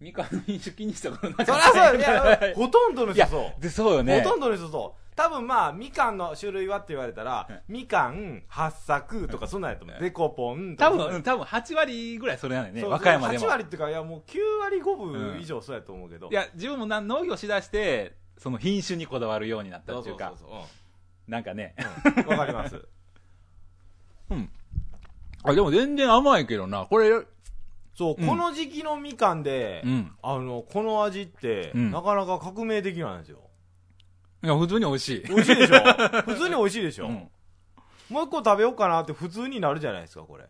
[0.00, 3.60] みかんの飲酒気にしたことなそかりゃそう、いったや、 ほとんどの人そう。
[3.62, 4.20] で、そうよね。
[4.20, 5.14] ほとんどの人そう。
[5.14, 9.96] 多分まあ、みかんの種類はって言われたら、みかん、八作とかそんなんやと思う。
[10.00, 10.90] デコポンとか。
[10.90, 13.44] 多分、うん多分8割ぐらいそれなのよね、そう和歌山でも。
[13.44, 16.28] 8割っていうか、いやもう9割5分以上そうやと思うけど。
[16.30, 20.56] いや、自分もな農業しだして、その品種にこだわるようになったそうっていうか、そうそ
[21.28, 21.76] うなんかね。
[22.02, 22.14] そう。
[22.16, 22.88] うんわかります。
[25.44, 27.10] あ、でも全然甘いけどな、これ、
[27.94, 30.12] そう、うんこの時期のみかんで、うん。
[30.22, 33.38] あの、この味って、うんなかなか革命的なんですよ。
[34.42, 35.22] いや、普通に美味しい。
[35.28, 35.76] 美味しいでしょ？
[36.24, 37.28] 普通に美味しいでしょ、うん
[38.10, 40.44] もう一個食べようかなって普通になるじゃないですか、これ。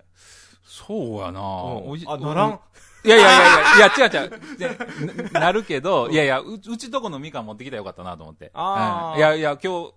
[0.65, 2.07] そうやな、うん美味しい。
[2.09, 2.61] あ、ならん？
[3.05, 3.39] いやいやいや
[3.77, 4.59] いや、いや、違う違う。
[4.59, 8.51] でななるけど、いやいや、ううちとこのみかん持ってきたらよかったなと思って。
[8.55, 9.93] あーうんいやいや、今日、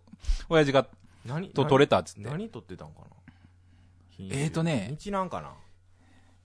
[0.50, 0.86] 親父が
[1.26, 1.50] 何？
[1.50, 2.30] と取れたっつって。
[2.30, 3.06] 何取ってたんかな？
[4.20, 5.54] えーとね日なんかな？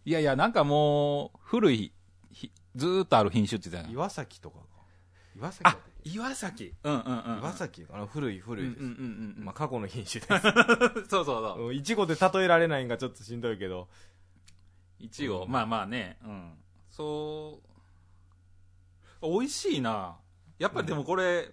[0.04, 1.92] いやいや、なんかもう、古い、
[2.32, 4.64] ひずーっとある品種って言ってたよ岩崎とかか。
[5.36, 6.74] 岩崎岩崎。
[6.82, 7.38] うんうんうん。
[7.38, 8.80] 岩崎あの、古い古いです。
[8.80, 9.44] うんうんうんうん。
[9.44, 10.42] まあ、過去の品種です。
[11.10, 11.66] そうそうそう。
[11.66, 13.88] うんいちごで例えられないんがちょっとしんどいけど。
[14.98, 16.52] いちご、まあまあね、うん。
[16.88, 17.60] そ
[19.22, 20.16] う、美味しいな。
[20.58, 21.52] やっぱでもこれ、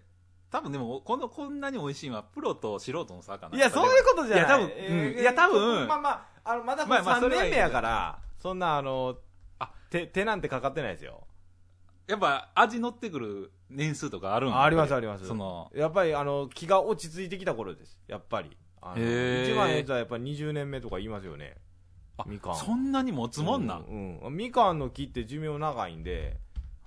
[0.49, 3.57] 多分でも、この、こんなに美味しいのは、プロと素人の差かな。
[3.57, 4.45] いや、そういうことじゃない。
[4.45, 9.17] いや多分えうんいや多分まあまあ、あの、まだまあまあそ3れはいい年目やから、そんなあの、
[9.59, 11.27] あ手、手なんてかかってないですよ。
[12.07, 15.27] やっぱ、味乗ってくる年数とかあるんあありますあります。
[15.27, 17.99] その、やっぱりあの、気が落ち着いてきた頃です。
[18.07, 18.55] やっぱり。
[18.79, 21.57] 一番ええやつはやっぱり20年目とか言いますよね。
[22.17, 22.55] あみかん。
[22.55, 23.83] そんなに持つもんなん？
[23.83, 26.37] うん、うんみかんの木って寿命長いんで、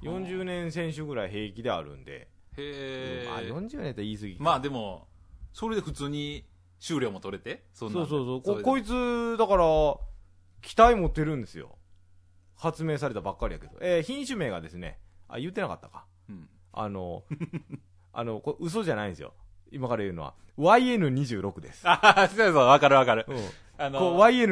[0.02, 2.29] 40年選手ぐらい平気であるんで。
[2.56, 3.52] へうんあ、え。
[3.52, 5.08] 40年って言い過ぎかまあでも、
[5.52, 6.44] それで普通に
[6.78, 8.54] 収量も取れてそんなそうそうそう。
[8.54, 9.64] れでここいつ、だから、
[10.62, 11.76] 期待持ってるんですよ。
[12.56, 13.72] 発明されたばっかりやけど。
[13.80, 16.04] えー品種名がですね、あ、言ってなかったか。
[16.28, 16.48] うん。
[16.72, 17.24] あの、
[18.12, 19.34] あの、これ嘘じゃないんですよ。
[19.70, 20.34] 今から言うのは。
[20.58, 21.82] YN26 です。
[21.84, 23.24] あそうそう、わかるわかる。
[23.28, 23.36] うん。
[23.78, 24.46] あこうの、ないん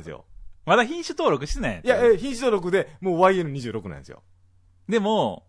[0.00, 0.24] ですよ。
[0.66, 4.22] まだ品種登録してないいや、えー品種登録でもう YN26 なんですよ。
[4.88, 5.46] でも、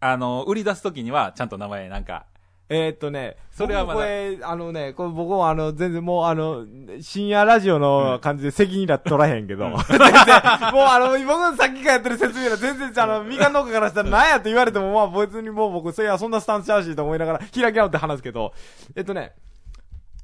[0.00, 2.26] あの、売り出すときには、ちゃんと名前なんか、
[2.70, 4.00] えー、っとね、それはまだ。
[4.00, 6.66] 僕これ、あのね、これ僕もあの、全然もうあの、
[7.00, 18.52] 深夜ラジオの感じで責任だ取らへんけど、 全然、もうあの、僕のさっきからやってる説明が全然、あの、みかん農家からしたら何やって言われても、まあ別にもう僕、それはそんなスタンスちゃうしと思いながら、開き直って話すけど、
[18.94, 19.32] えっとね、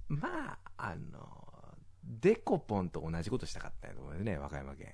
[0.08, 1.26] まあ、あの、
[2.02, 4.92] デコポンと同じことしたかったんやと思うよね、和歌山県。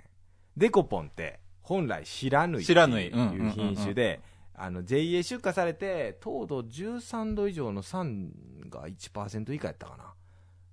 [0.57, 3.09] デコポンって、本来知らぬいって知らぬい。
[3.09, 4.21] うんいう品種で、
[4.63, 8.31] あの、JA 出荷されて、糖度13度以上の酸
[8.69, 10.15] が1%以下やったかな。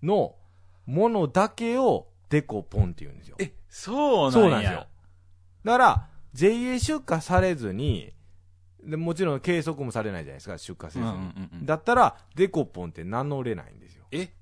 [0.03, 0.35] の、
[0.85, 3.37] ものだけをデコポンって言うんですよ。
[3.39, 4.31] え、そうなんや。
[4.31, 4.87] そうなんですよ。
[5.63, 8.13] だから、JA 出荷されずに、
[8.83, 11.05] でもちろん計測もされないじゃないですか、出荷せずに。
[11.05, 14.05] うんうんうんうんだったら、デコポンって名乗れないんですよ。
[14.11, 14.33] え？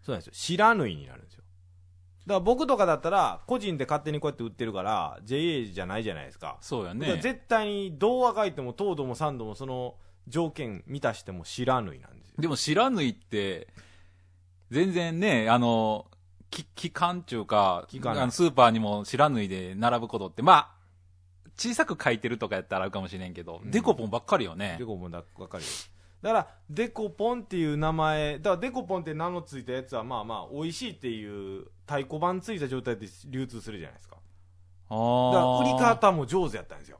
[0.00, 0.32] そそうなんですよ。
[0.34, 1.29] 白縫いになるんですよ。
[2.30, 6.58] だから僕とかだったら、個人で勝手にこうやって売ってるから、JA じゃないじゃないですか。
[6.60, 7.18] そうやね。
[7.20, 9.96] 絶対に、童話書いても、糖度も酸度もその
[10.28, 12.34] 条件満たしても白縫いなんですよ。
[12.38, 13.66] でも知らぬいって、
[14.70, 16.06] 全然ね、あの、
[16.50, 20.70] き期間中か、期間ないあのスーパーにも知らぬいで並ぶことって、まあ、
[21.56, 24.86] 小さく書いてるとかやったらあるかもしれんけど、うんデコポンばっかりよねデ。
[24.86, 25.64] コポンだばっかり。
[26.22, 34.16] だから、デコポンっていう名前、だからデコポンって名のついたやつは、まあまあ、美味しいっていう太鼓判ついた状態で流通するじゃないですか。
[34.90, 36.98] あだから、売り方方も上手やったんですよ。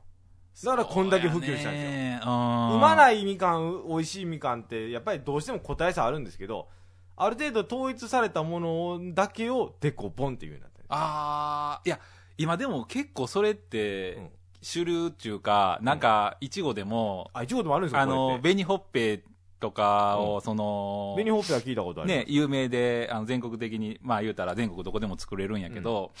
[0.63, 2.31] だから、こんだけ普及したんですよ。
[2.75, 6.67] うまないみかん、美味しいみかんって、やっぱりどうしても個体差あるんですけど、
[7.15, 10.85] ある程度統一されたものだけをデコポンっていうようになってる。
[10.89, 11.99] ああ、いや、
[12.37, 14.29] 今でも結構それって、うん
[14.61, 19.23] 主流っていうか、なんか、いちごでも、あ、一応でもあるんですよ、あの、紅ほっぺ
[19.59, 22.09] とかを、うんその、紅ほっぺは聞いたことある。
[22.09, 26.11] ね、有名で、あの、全国的に、まあ言うたら全国どこでも作れるんやけど、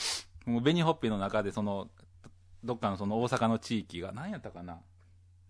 [0.45, 1.87] もう紅ほっぺの中でその、
[2.63, 4.79] どっかのその大阪の地域が、何やったかな？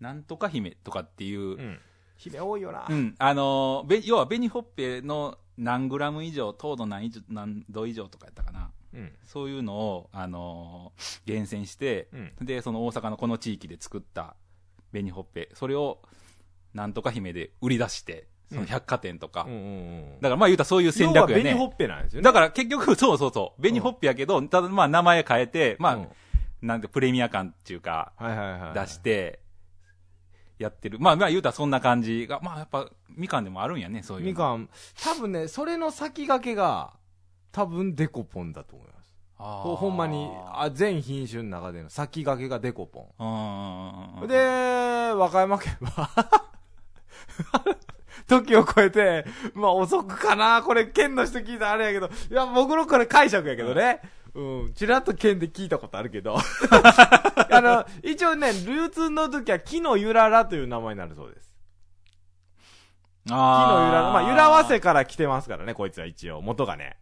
[0.00, 1.78] なんとか姫とかっていう、うん。
[2.16, 2.86] 姫多いよな。
[2.88, 8.70] うん、あの、べ要は紅ほっぺの何グラム以上、糖度何何度以上とかやったかな？
[8.94, 9.12] うん。
[9.24, 10.92] そういうのを、あの
[11.24, 12.46] 厳選して、うん。
[12.46, 14.36] で、その大阪のこの地域で作った
[14.92, 16.02] 紅ほっぺ、それを、
[16.74, 19.46] なんとか姫で売り出して、その百貨店とか。
[19.48, 20.18] うん。
[20.20, 21.42] だからまあ言うたらそういう戦略やね。
[21.42, 22.24] 紅ほっぺなんですよね。
[22.24, 23.62] だから結局、そうそうそう。
[23.62, 26.08] 紅ほっぺやけど、ただまあ名前変えて、まあ、うん
[26.62, 28.12] なんでプレミア感っていうか。
[28.74, 29.40] 出して、
[30.58, 30.98] やってる。
[31.00, 34.30] まあまあ言うたらそんな感じが、まあやっぱ、みかんでもあるんやね、そういうの。
[34.30, 34.70] みかん、
[35.02, 36.94] 多分ね、それの先駆けが、
[37.52, 39.12] 多分デコポンだと思います。
[39.38, 43.12] あーこうほんまに、あ全品種の中での先駆けがデコポ
[44.22, 44.26] ン。
[44.26, 46.10] で、和歌山県は、
[48.26, 54.00] 時を超えて、まあ遅くかな、これ県の人聞いたらあれやけど、いや、僕のこれ解釈やけどね。
[54.34, 56.38] うん、ちらっと県で聞いたことあるけど。
[57.50, 61.52] あの、一応ね、流通の時は木のゆららという名前になるそうです。
[63.26, 64.12] 木のゆらら。
[64.12, 66.96] まあ、ゆらわせから来てますからね、こいつは一応、元がね。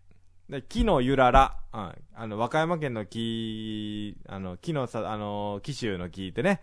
[0.51, 1.57] で木のゆらら。
[1.73, 1.95] うん。
[2.15, 6.61] あの、和歌山県の木、あの、木のさ、あの、紀州の木ってね、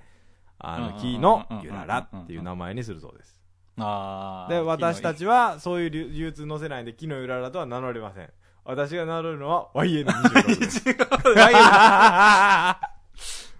[0.60, 3.42] あの、木のゆららっていう名前にするそうです。
[3.78, 8.30] あーで、私たちは、そういう流通載せないんで、木のゆららとは名乗れません。
[8.66, 10.84] 私が名乗るのは YN26 です。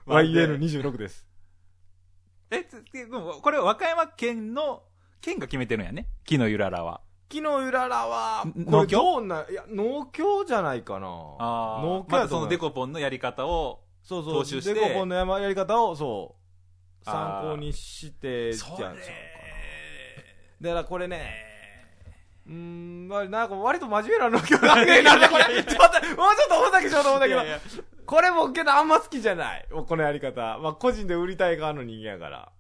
[0.06, 1.26] YN26 です。
[2.50, 4.84] え、つでもこれ和歌山県の、
[5.22, 6.08] 県が決めてるんやね。
[6.26, 7.00] 木のゆららは。
[7.30, 8.98] 木のゆららは、んこれ農協？
[8.98, 11.08] どうな、いや、農協じゃないかな。
[11.40, 14.42] あ農協まずそのデコポンのやり方を、そうそう。
[14.42, 16.36] 踏襲してデコポンの山やり方を、そ
[17.02, 18.96] う、参考にして、じゃあそうかな
[20.62, 21.46] だからこれね、
[22.48, 27.60] うーん、まあ、なんか割と真面目な農協なんだけど、なんでこれ、ちょっと、もうちょっと思ったけしようと思ったけどいやいや、
[28.06, 29.66] これもけどあんま好きじゃない。
[29.70, 30.58] このやり方。
[30.60, 32.52] まあ、個人で売りたい側の人間やから。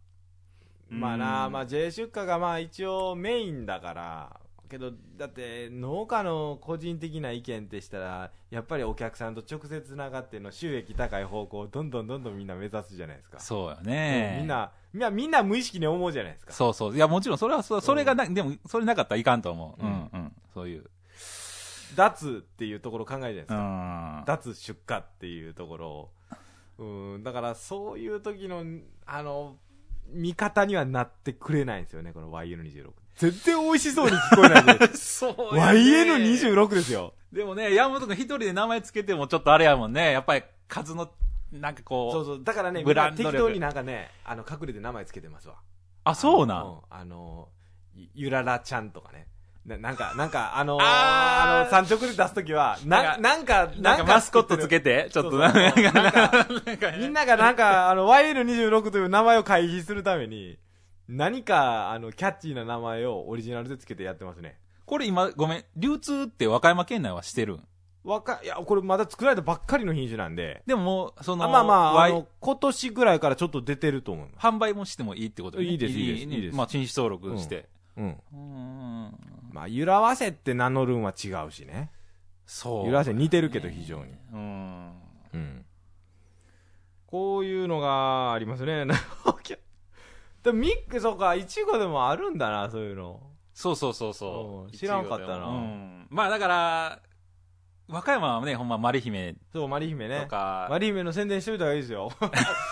[0.89, 13.39] まあな、うんまあ J 出荷がまあ一応メインだから、けど、だって農家の個人的な意見ってしたら、やっぱりお客さんと直接つながっての収益高い方向をどんどんどんどんみんな目指すじゃないですか。
[13.39, 14.37] そうようんね。
[14.39, 14.47] みん。
[14.47, 16.53] な、みんな、みんな無意識に思うじゃないですか。
[16.53, 16.95] そうそう。
[16.95, 19.83] いや、もちろん、それはそれがな、でも、それなかったらいかんと思う。
[19.83, 20.31] ううんん、うん。
[20.53, 20.89] そういう。
[21.95, 24.21] 脱っていうところを考えるじゃないですうか。
[24.21, 24.23] ん。
[24.25, 26.09] 脱出荷っていうところを。
[26.79, 28.63] うん、だからそういう時の、
[29.05, 29.57] あの、
[30.09, 32.91] 見方にはなってくれないんですよね、この YN26。
[33.17, 37.13] 全然美味しそうに聞こえないで そうやね YN26 ですよ。
[37.31, 40.11] でもね、山本君一人で名前つけてもちょっとあれやもんね。
[40.11, 41.11] やっぱり数の、
[41.51, 42.11] なんかこう。
[42.13, 42.43] そうそう。
[42.43, 45.55] だからね、ブランド力適当になんかね、あの、隠れて名前つけてますわ。
[46.03, 46.81] あ、そうなあのん。
[46.89, 47.49] あの、
[47.95, 49.27] ゆゆららちゃんとかね。
[49.65, 55.59] ななんか、なんか、あのー、あの、産直で出すときは、な、なんか、なんかマスコットつけて、ちょっとな、んか、
[55.91, 60.57] なんかみんながなんか、あの、YN26 という名前を回避するために、
[61.07, 64.59] 何か、あの、キャッチーな名前をオリジナルでつけてやってますね。
[64.85, 67.67] これ今、ごめん、流通って和歌山県内はしてるん？
[68.03, 74.45] わか、いや、これまだ作られたばっかりの品種なんで、でももう、その、あまあまあ、あの、今年ぐらいからちょっと出てると思います。
[74.45, 77.67] 販売もしてもいいってことねいいですいいですいいですまあ、新種登録して。
[77.97, 78.07] うん。
[78.07, 79.17] うーん。
[79.51, 81.91] まあ、ゆらわせって名乗るんは違うしね。
[82.45, 82.85] そう。
[82.85, 84.13] ゆらわせ似てるけど非常に。
[84.33, 84.91] うん。
[85.33, 85.65] うん。
[87.07, 88.85] こういうのがありますね。
[90.47, 93.19] でもミック、そうか、いちごでもあるんだな、そういうの。
[93.53, 94.71] そうそうそうそううん。
[94.71, 96.07] 知らんかったなうん。
[96.09, 96.99] まあだから、
[97.89, 100.25] 和歌山はね、ほんま、マリ姫そう、マリ姫とね。
[100.29, 102.09] か、マリ姫の宣伝しといた方がいいですよ。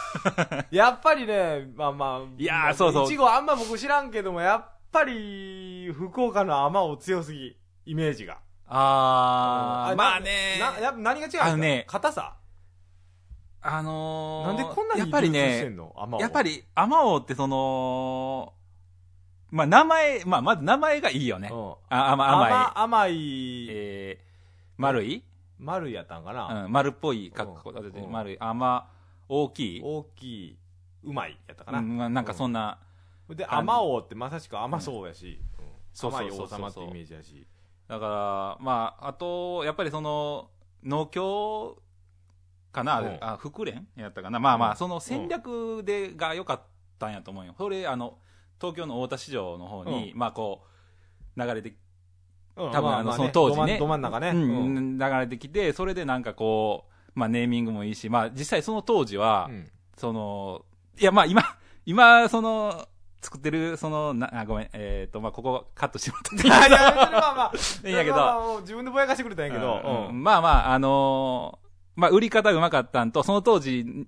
[0.71, 2.33] やっぱりね、まあまあ。
[2.37, 8.37] いやーそうそういちごあんま僕知らんけども、やっぱり、福岡の甘を強すぎ、イメージが。
[8.67, 12.37] あー、れまあね、なや何が違うあのね硬さ
[13.67, 15.73] あのー、なんでこんなにやっぱりね、
[16.19, 18.53] やっぱり、アマオってその、
[19.49, 21.49] まあ名前、まあまず名前がいいよね。
[21.51, 21.73] うん。
[21.89, 24.23] あ甘甘い、甘甘い、えー、
[24.77, 25.23] 丸い、
[25.57, 28.11] 丸いやったんかな、うん、丸っぽい格好、うんうん。
[28.11, 28.87] 丸い、甘、
[29.27, 30.57] 大きい、大きい、
[31.03, 31.79] うまいやったかな？
[31.79, 32.77] うんまあなんかそんな、
[33.29, 33.71] で、感じ。
[33.71, 35.65] 甘王ってまさしく甘そうやし、うん。
[35.91, 36.21] そうそう。
[36.21, 37.47] 甘い王様ってイメージやし。
[37.87, 40.49] だから、まあ、あと、やっぱりその、
[40.83, 41.77] 農協
[42.75, 43.05] かな、う。
[43.05, 44.39] んあ、福連やったかな。
[44.39, 44.75] まあまあ、うん。
[44.77, 46.61] その戦略で、が良かっ
[46.99, 47.55] たんやと思うよ。
[47.57, 48.19] それ、あの、
[48.59, 50.63] 東京の大田市場の方に、まあこ
[51.35, 51.73] う、流れて、
[52.55, 53.77] 多多分あのその当時ね。
[53.79, 54.29] ど真ん中ね。
[54.29, 54.75] うん。
[54.75, 54.97] うん。
[54.97, 59.71] 流れてきて、それでなんかこう、まあネーミングもいいし、まあ実際その当時は、うん。
[59.97, 60.65] その、
[60.99, 61.43] いやまあ今、
[61.85, 62.87] 今、その、
[63.21, 67.51] 作ってる、その、な、あ、ごめん、えっ、と、まあここカットしてもらっていいいやいや、それはまあ、
[67.87, 68.59] いいんやけど。
[68.61, 70.07] 自分でぼやかしてくれたんやけど、うん。
[70.09, 70.23] うん。
[70.23, 71.64] まあまあ、あのー
[71.95, 74.07] まあ、売り方うまかったんと、その当時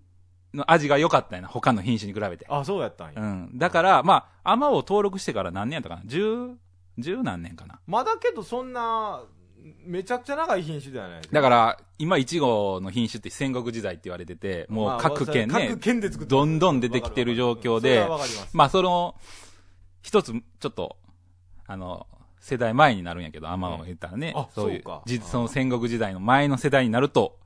[0.54, 2.45] の味が良かったんやな、他の品種に比べて。
[2.50, 3.21] あ、そうやったんや。
[3.21, 3.52] うん。
[3.56, 6.02] だから、まあ、甘を登録してから何年やったかな？
[6.06, 6.50] 十、
[6.97, 7.80] 十何年かな？
[7.88, 9.23] まだけどそんな、
[9.86, 18.50] めちゃくちゃ長い品種ではないだから、今、いちごの品種って戦国時代って言われてて、もう各県ね、各県で作ってどんどん出てきてる状況でそれはわかります。
[18.56, 19.15] まあ、その、
[20.02, 20.97] 一つ、ちょっと、
[21.65, 22.08] あの、
[22.39, 27.38] 世代前になるんやけど、甘を言ったらね、うんあそういうそうか、じその戦国時代の前の世代になると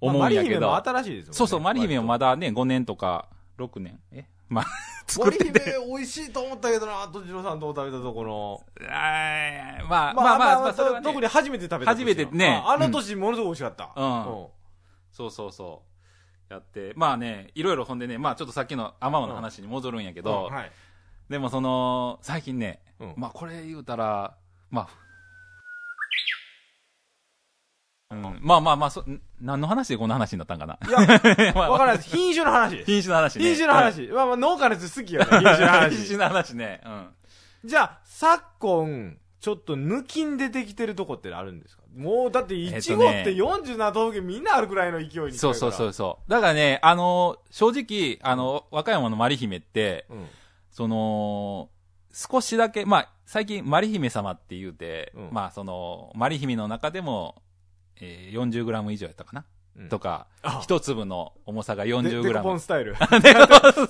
[0.00, 1.36] 思うんやけど、まあマリ姫も新しいですもんね。
[1.36, 3.28] そうそう、マリ姫もまだね、5年とか、
[3.58, 4.00] 6年。
[4.12, 4.26] え？
[4.48, 4.66] まあ、
[5.06, 5.76] 作ってて。
[5.86, 8.64] 美味しいと思ったけどな、とじろさんと食べたところ。
[8.88, 11.04] あーまあ、まあまあ、まあ、それはね。
[11.04, 12.62] 特に初めて食べた時初めてね。
[12.64, 13.92] ああの年ものすごく美味しかった。
[13.96, 14.46] うん。
[15.10, 15.82] そうそうそ
[16.50, 16.52] う。
[16.52, 20.72] やって、まあね、いろいろほんでね、まあちょっとさっきのアマオの話に戻るんやけど、はい。
[21.28, 23.14] でもその、最近ね、うん。
[23.16, 24.36] まあこれ言うたら、
[24.70, 24.88] まあ、
[28.14, 30.78] うん、まあまあまあそ、ん何の話でこんな話になったんかな。
[30.86, 32.10] いや、 まあわからないです。
[32.10, 32.84] 品種の話。
[32.84, 33.44] 品種の話ね。
[33.44, 34.02] 品種の話。
[34.08, 35.26] まあまあ農家の人好きよね。
[35.30, 36.06] 品種の品話。
[36.06, 36.80] 種の話ね。
[36.84, 37.08] うん。
[37.64, 41.82] じゃあ、昨今、ちょっと抜きん出てきてるとこってあるんですか？
[41.94, 45.38] もう、だって、いちごって47都道府県みんなあるくらいの勢いに近いから。
[45.38, 46.30] そうそうそうそう。
[46.30, 50.26] だからね、あの、正直、あの、和歌山のマリ姫って、うん。
[50.70, 51.70] その、
[52.12, 57.42] 少しだけ、まあ、最近、マリ姫様って言うて、うんまあ、その、マリ姫の中でも、
[58.00, 59.44] えー、40グラム以上やったかな、
[59.76, 62.48] うんとかあ、一粒の重さがで40デコグラム。
[62.50, 62.94] ポンスタイル。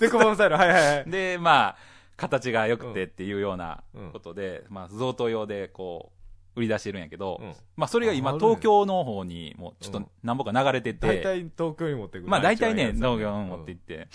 [0.00, 0.56] デコポンスタイル。
[0.56, 1.10] はいはいはい。
[1.10, 1.76] で、まあ、
[2.16, 6.12] 形が良くてっていうようなうんことで、まあ、贈答用で、こ
[6.56, 12.28] う、売り出してるんやけど、うんまあ、それが今、東京の方に、もう、ちょっと、なんぼか流れてて、大体東京に持ってくる。
[12.28, 14.08] まあ、大体ね、一番農いいやつ業に持って行って、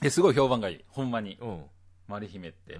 [0.00, 0.84] で、すごい評判がいい。
[0.88, 1.36] ほんまに。
[1.40, 1.48] うん。
[1.48, 1.64] うん。
[2.06, 2.78] マリ姫って。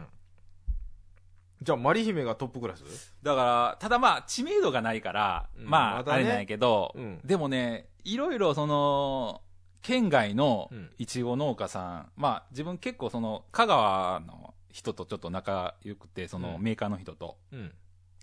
[1.60, 3.14] うんじゃあ、マリ姫がトップクラス？
[3.22, 6.16] だから、ただまあ、知名度がないから、うんまあ、まだね。
[6.16, 7.20] あれなんやけど、うん。
[7.22, 9.42] でもね、いろいろその、
[9.82, 10.90] 県外のうん。
[10.96, 16.62] いちご農家さん、まあ、自分結構その、香川の人とちょっと仲良くて、そのうん。
[16.62, 17.72] メーカーの人と、うん。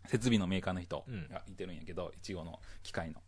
[0.07, 1.27] 設備のメーカーの人うん。
[1.29, 3.21] がいてるんやけど、いちごの機械の。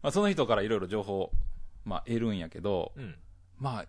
[0.00, 1.32] まあ、その人からいろいろ情報、
[1.84, 3.16] まあ、得るんやけど、うん。
[3.58, 3.86] まあ、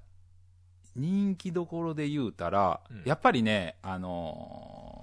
[0.95, 3.03] 人気どころで言うたら、うん。
[3.05, 5.02] やっぱりね、あの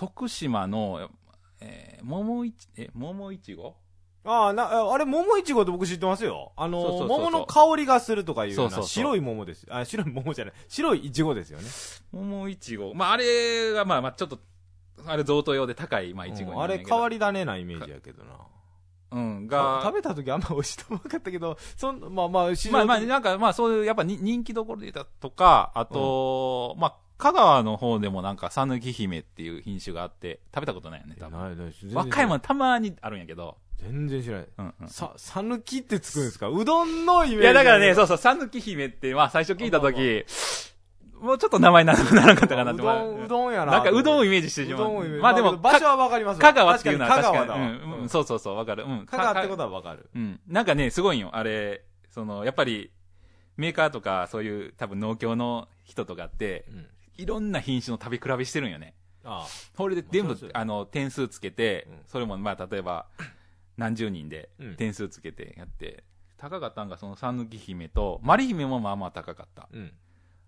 [0.00, 1.10] 徳島の、
[1.60, 3.76] えー、桃いち、え、桃いちご？
[4.24, 6.52] ああ、な、ああれ、桃いちごって僕知ってますよ。
[6.56, 9.66] あのそうそうそうそう桃の香りがするとかいうような白い桃です。
[9.68, 10.54] あ、白い桃じゃない。
[10.68, 11.68] 白いいちごですよね。
[12.12, 12.94] 桃いちご。
[12.94, 14.38] まあ、あれが、まあ、まあ、ちょっと、
[15.04, 18.32] あれ贈答用で高い、まあ、いちごうんあれ、変わり種なイメージやけどな。
[19.12, 31.72] うん、がが、食べた時あんま美味しいと思わなかったけど、そんまあまあ、まあまあ、なんか、まあ、そういう、やっぱに人気どころで言ったとか、あと、まあ、香川の方でもなんか、さぬき姫っていう品種があって、食べたことないよね、多分。
[31.94, 34.46] 和歌山たまにあるんやけど、全然知らない。
[34.58, 34.88] うんうん。
[34.88, 36.48] さ、さぬきってつくんですか？
[36.48, 37.42] うどんのイメージ。
[37.42, 40.24] いや、だからね、そうそう、さぬき姫って、まあ、最初聞いたとき、
[41.20, 42.82] もうちょっと名前ならならなかったかなって。
[42.82, 43.72] うどん、うどんやな。
[43.72, 44.80] なんか、うどんをんイメージしてしまう。
[44.80, 47.36] うどんをイメージまあでも、場所はわかりますわ香川っていうのは確かに。
[47.38, 47.60] 香川だわ。
[47.60, 47.62] う
[47.98, 48.84] んうん、そうそうそう、わかる。
[48.84, 49.06] うん。
[49.06, 50.08] 香川ってことははわかる。
[50.14, 50.40] うん。
[50.46, 51.30] なんかね、すごいんよ。
[51.32, 52.90] あれ、その、やっぱり、
[53.56, 56.86] メーカーとか、そういう、多分農協の人とかって、うん。
[57.20, 58.94] いろんな品種の食べ比べしてるんよね。
[59.24, 59.46] あ
[59.76, 63.06] それで全部まあの、点数つけてうん、それも、まあ、例えば、
[63.76, 66.04] 何十人でうん点数つけてやって、
[66.38, 69.68] 高かったんが、その、さぬき姫と、マリ姫もまあまあ高かった。
[69.72, 69.92] うん。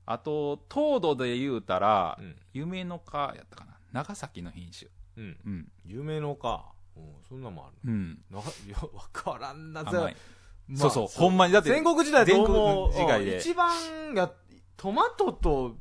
[0.06, 2.36] あと、糖度で言うたらう、ん。
[2.54, 3.76] 夢の花やったかな。
[3.92, 4.90] 長崎の品種。
[5.18, 5.36] うん。
[5.44, 5.72] うん。
[5.84, 6.72] 有名のか。
[6.96, 7.74] うん、そんなもんある。
[7.84, 8.24] うん。
[8.30, 10.16] な、いや、わからんな、甘い。
[10.68, 11.52] まあそうそう、ほんまに。
[11.52, 12.92] だって、戦国時代と思う？
[12.92, 14.32] 戦国時代でうん一番や、
[14.78, 15.76] トマトと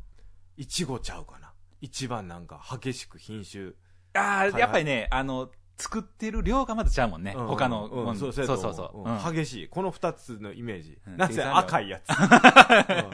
[0.57, 1.53] イチゴちゃうかな。
[1.81, 3.71] 一番なんか激しく品種
[4.13, 7.33] ああ、やっぱりね、あの、作ってる量がまだちゃうもんね。
[7.35, 7.47] うん。
[7.47, 8.17] 他のうんもん。
[8.17, 9.67] そうそうそう激しい。
[9.67, 11.17] この二つのイメージ、うん。
[11.17, 12.13] なぜ赤いやつ、 う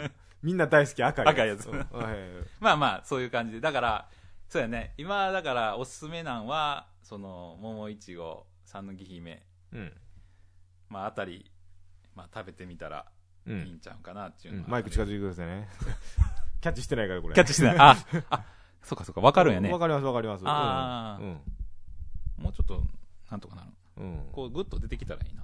[0.03, 0.11] ん。
[0.43, 1.33] みんな大好き赤いやつ。
[1.33, 1.69] 赤いやつ。
[2.59, 3.61] まあまあ、そういう感じで。
[3.61, 4.09] だから、
[4.49, 4.93] そうやね。
[4.97, 9.93] 今、だから、おすすめなんは、その、桃いちご、三の木姫、うん。
[10.89, 11.51] まあ、あたり、
[12.15, 13.05] まあ、食べてみたら
[13.45, 15.69] ういいんちゃうかなっていうのは、マイク近づいてくださいね
[16.67, 17.33] キャッチしてないからこれ。
[17.33, 17.75] キャッチしてない。
[17.77, 17.97] あ、
[18.29, 18.43] あ、
[18.83, 19.71] そうかそうか、わかるんやね。
[19.71, 19.79] わ。
[19.79, 20.43] かりますわかります。
[20.45, 21.23] あー。
[21.23, 21.41] うん。
[22.43, 22.81] もうちょっと、
[23.31, 23.67] なんとかなる。
[23.97, 25.43] うん、うんこう、ぐっと出てきたらいいな。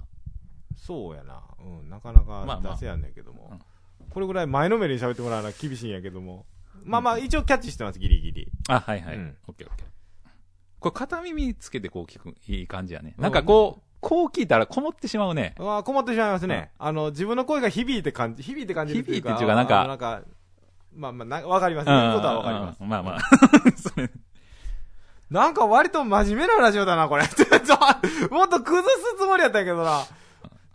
[0.76, 4.08] そうやな、うん、なかなか出せやんねんけども、うん。
[4.10, 6.46] これぐらい前のめりに喋ってもらうのは厳しいんやけども、
[6.82, 8.52] まあまあ一応キャッチしてますギリギリ。
[8.68, 9.16] あ、はいはい。
[9.16, 9.36] うん。
[9.46, 9.86] オッケーオッケー。
[10.80, 13.14] これ、片耳つけてこう聞く、いい感じやね。
[13.16, 15.54] なんかこう、こう聞いたらこもってしまうね。
[15.58, 19.30] あー困ってしまいますね、あの自分の声が響いて感じ響いて感じるっていうか。
[19.30, 20.22] 響いてっていうかなんかなんか
[20.94, 23.20] まあまあなわかります言うことはわかりますうんまあまあ。
[23.76, 24.10] それ
[25.30, 27.26] なんか割と真面目なラジオだな、これ。
[27.26, 30.02] ちょもっと崩すつもりやったけどな。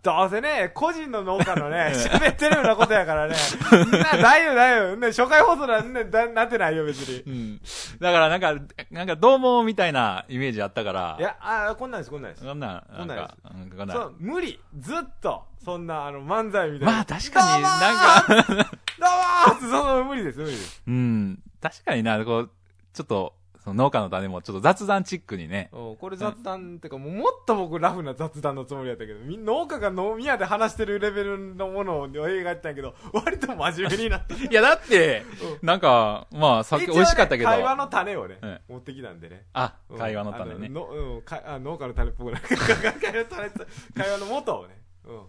[0.02, 3.34] どうせね、個人の農家のね、 喋ってるようなことやからね。
[4.14, 4.96] な、ないよ、ないよ。
[4.96, 7.20] ね、初回放送なんね、だなってないよ、別に。
[7.26, 7.60] うん。
[8.00, 8.54] だからなんか、
[8.90, 11.16] なんかどうもみたいなイメージあったから。
[11.18, 12.44] いや、あーこんなんです、こんなんです。
[12.44, 14.58] そんなん、こんなんか、うんこんなんそう、無理。
[14.78, 16.92] ずっと、そんな、あの、漫才みたいな。
[16.94, 20.82] まあ確かになんか、どうもーその、無理です、無理です。
[20.86, 21.38] うん。
[21.60, 22.50] 確かにな、こう、
[22.94, 23.34] ちょっと、
[23.70, 25.70] その農家の種もちょっと雑談チックにね。
[25.72, 34.34] うんこれ雑談ってか、もうもっと僕ラフな雑談のつもりやったけど、み農家が飲み屋で話してるレベルのものを映画やったんやけど、 割と真面目になって。
[34.50, 35.24] いや、だって、
[35.62, 37.48] なんか、まあ、さっき美味しかったけど。
[37.48, 39.46] 会話の種をね、うん持ってきたんでね。
[39.52, 40.68] あう、ん会話の種ねあ。
[40.68, 42.42] ののうん、かあ農家の種っぽくない。
[42.42, 44.80] 会話の種と会話の元をね。
[45.04, 45.22] うん。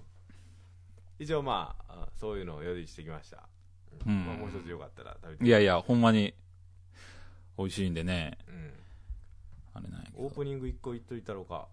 [1.19, 3.43] 一応まあ、あそういうのを用意してきました。
[4.07, 5.45] うんまあ、もう一つよかったら食べて。
[5.45, 6.33] いやいや、ほんまに、
[7.57, 8.37] 美味しいんでね。
[8.47, 8.73] うん。
[9.73, 11.67] あれなんやけどオープニング一個言っといたろうか。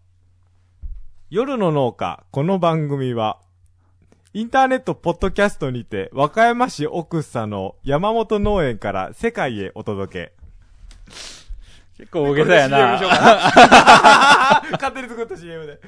[1.31, 3.39] 夜の農家、この番組は、
[4.33, 10.33] インターネットポッドキャストにて、和歌山市奥佐の山本農園から世界へお届け。
[11.99, 13.01] 結構大げさやな
[14.73, 15.81] 勝手に作った CM で。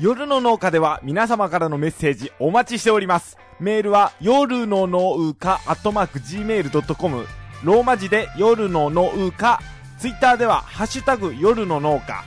[0.00, 3.36] 夜の農家では皆様からのメッセージお待ちしております。
[3.58, 7.26] メールは夜の農家アットマーク Gmail.com
[7.64, 9.58] ローマ字で夜の農家
[9.98, 12.22] ツイッターではハッシュタグ夜の農家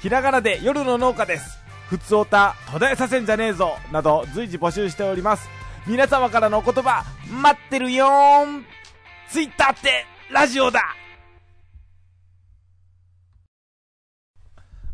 [0.00, 1.60] ひらがなで夜の農家です。
[1.88, 5.48] ふつおた途絶えさせんじゃねえぞなど随時募集しております。
[5.86, 8.64] 皆様からのお言葉待ってるよーん
[9.28, 10.80] ツイッターってラジオだ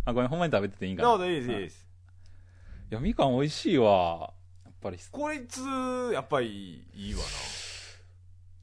[0.05, 1.09] あ、ごめん、ほんまに食べてていいんかな。
[1.11, 1.88] どうぞいいです、いいです。
[2.91, 4.32] いや、みかん美味しいわ。
[4.64, 4.99] やっぱり。
[5.11, 5.61] こいつ、
[6.12, 7.20] やっぱりいいわ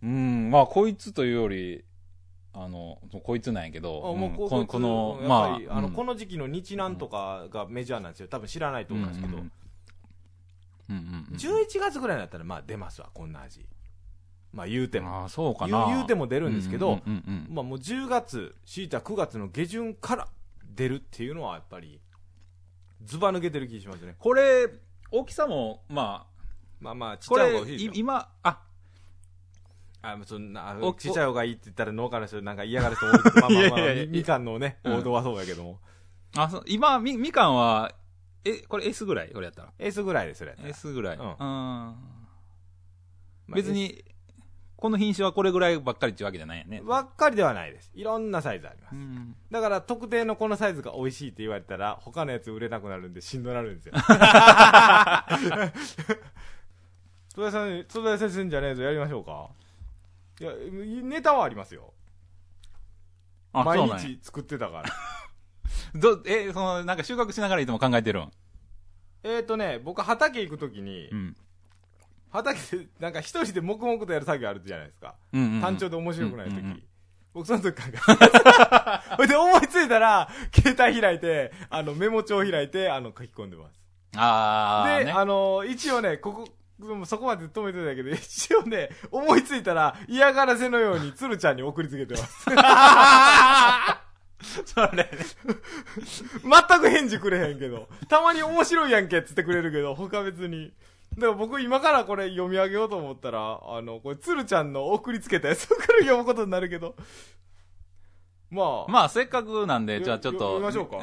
[0.01, 1.83] うん、まあ、こいつというより、
[2.51, 8.27] あの、こいつなんやけど、うこうんここの、ままあ、あの、うんこの時期の日南とかがメジャーなんですよ。
[8.27, 9.37] 多分知らないと思うんですけど。
[9.37, 9.51] うん
[10.89, 11.35] うんうん。
[11.35, 13.63] 11月ぐらいになったら、まあ出ますわ、こんな味。
[14.51, 15.09] まあ言うても。
[15.09, 15.85] ああ、そうかな。
[15.87, 17.01] 言うても出るんですけど、
[17.49, 20.27] まあもう10月、しいた9月の下旬から
[20.75, 21.99] 出るっていうのはやっぱり、
[23.05, 24.15] ズバ抜けてる気がしますね。
[24.19, 24.67] これ、
[25.11, 26.27] 大きさも、ま
[26.79, 27.91] まあまあ、ちあ、これっちゃい方が欲しい、ですよ。
[27.93, 28.61] い今、あ、
[30.01, 35.79] あ、そんな、あおちっちゃい方がいいって言ったら農家の人なんか嫌がる人多いけど、 まあまあまあいやいやいやみみかんのね、うん王道はそうやけども。
[36.35, 37.93] あ、そう今、み、みかんは、
[38.43, 39.31] え、これ S ぐらい？
[39.31, 40.69] これやったら？S ぐらいです、それやったら。
[40.69, 41.17] S ぐらい。
[41.17, 41.35] ううんん。
[41.39, 41.95] ま
[43.51, 44.03] あ別に、
[44.85, 46.79] この品種はこれぐらいばっかりっていうわけじゃないよね。
[46.85, 47.89] ばっかりではないです。
[47.95, 48.95] いろんなサイズあります。
[48.95, 49.35] うん。
[49.49, 53.93] だから特定のこのサイズが美味しいって言われたら、他のやつ売れなくなるんでしんどなるんですよ。
[57.33, 59.49] 戸田さん、戸田先生じゃねえぞ、やりましょうか。
[60.39, 60.51] いや、
[61.01, 61.91] ネタはありますよ。
[63.53, 63.89] 毎。
[63.89, 64.89] 日作ってたから。
[65.99, 68.31] ど、え、その、なんか収穫しながらいつも考えてるん？
[69.23, 71.35] えーとね、僕畑行くときに、うん。
[72.35, 75.15] 畑でなんか一人で黙々とやる作業あるじゃないですか。
[75.33, 75.61] うんうんうん。
[75.61, 76.83] 単調で面白くない時、うんうんうん
[77.35, 79.03] 僕その時考えた。
[79.17, 83.73] ほいで思いついたら、携帯開いて、あのメモ帳開いて、あの書き込んでます。
[84.13, 85.11] で、あー、ね。
[85.11, 86.47] あの、一応ね、ここ、
[87.05, 92.45] そこまで止めてたけど、一応ね、思いついたら嫌がらせのように鶴ちゃんに送りつけてます。
[94.73, 95.09] それね。
[96.39, 100.71] 全く返事くれへんけど、たまに面白いやんけっつってくれるけど、他別に。
[101.17, 106.95] だから僕今からこれ読み上げようと思ったら、あの、これ鶴ちゃんの送りつけたやつから読むことになるけど。
[108.49, 110.43] まあ、まあ、せっかくなんで、よじゃあちょっと。
[110.43, 110.97] よ読みましょうか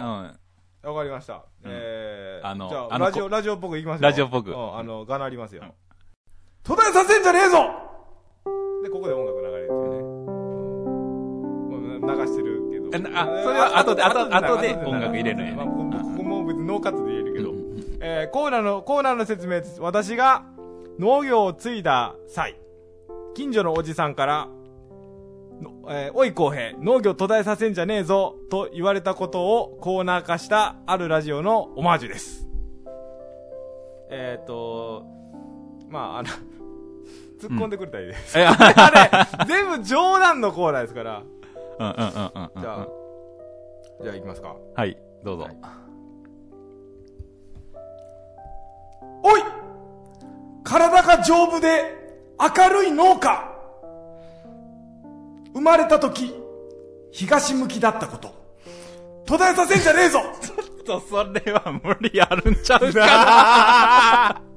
[0.85, 0.91] うん。
[0.95, 1.35] わかりました。
[1.35, 4.09] うんえー、あのじゃあ、ラジオ、ラジオっぽくいきますよ。
[4.09, 5.73] ラジオっぽくうん、あの、がなりますようん。
[6.63, 7.57] 途絶えさせんじゃねえぞ
[8.83, 9.99] で、ここで音楽流れるっていうね。
[10.27, 10.43] うん
[12.27, 13.19] してるけど。
[13.19, 17.12] あそれは後で後後で音楽入れるんやねまあここも別にノーカットで言
[18.05, 19.81] えーコーナーの、コーナーの説明です。
[19.81, 20.45] 私が
[20.99, 22.57] 農業を継いだ際、
[23.35, 24.49] 近所のおじさんから、
[25.61, 32.49] のえーおい公平、農業途絶えさせんじゃねえぞ、と言われたことをコーナー化したあるラジオのオマージュです。
[34.11, 35.07] えっ、ー、と、
[35.89, 36.29] まあ、あの、
[37.41, 38.37] 突っ込んでくれたらいいです。
[38.37, 41.23] えあ あれ、全部冗談のコーナーですから。
[41.79, 42.89] うんうんうんうんうんじゃあ、
[44.03, 44.57] じゃあ行きますか。
[44.75, 45.45] はい、どうぞ。
[45.45, 45.82] はい
[49.23, 49.43] おい
[50.65, 52.03] 体が丈夫で
[52.39, 53.49] 明るい農家。
[55.55, 56.35] 生まれた時、
[57.11, 58.35] 東向きだったこと。
[59.27, 60.21] 途絶えさせんじゃねえぞ。
[60.41, 64.43] ちょっと、それは無理あるんちゃうか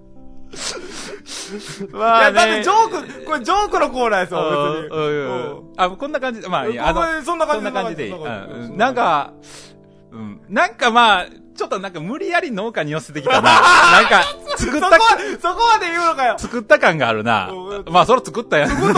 [1.82, 4.40] いまや、だってジョーク、これジョークのコーナーですよ、
[4.84, 4.90] 別
[5.64, 5.74] に。
[5.78, 6.42] あ、こんな感じ。
[6.42, 8.14] で、まあいいや、あの、そんな感じそんな感じでいい。
[8.78, 9.34] なんか、
[10.12, 13.52] うん、なんかまあ、ちょっとなんか無理やり農家に寄せてきたな。
[13.92, 14.24] なんか、
[14.58, 14.98] 作そこった、
[15.50, 17.86] そこまで言うのかよ作った感があるなうん。
[17.92, 18.70] まあ、それ作ったやん。
[18.70, 18.94] 作っ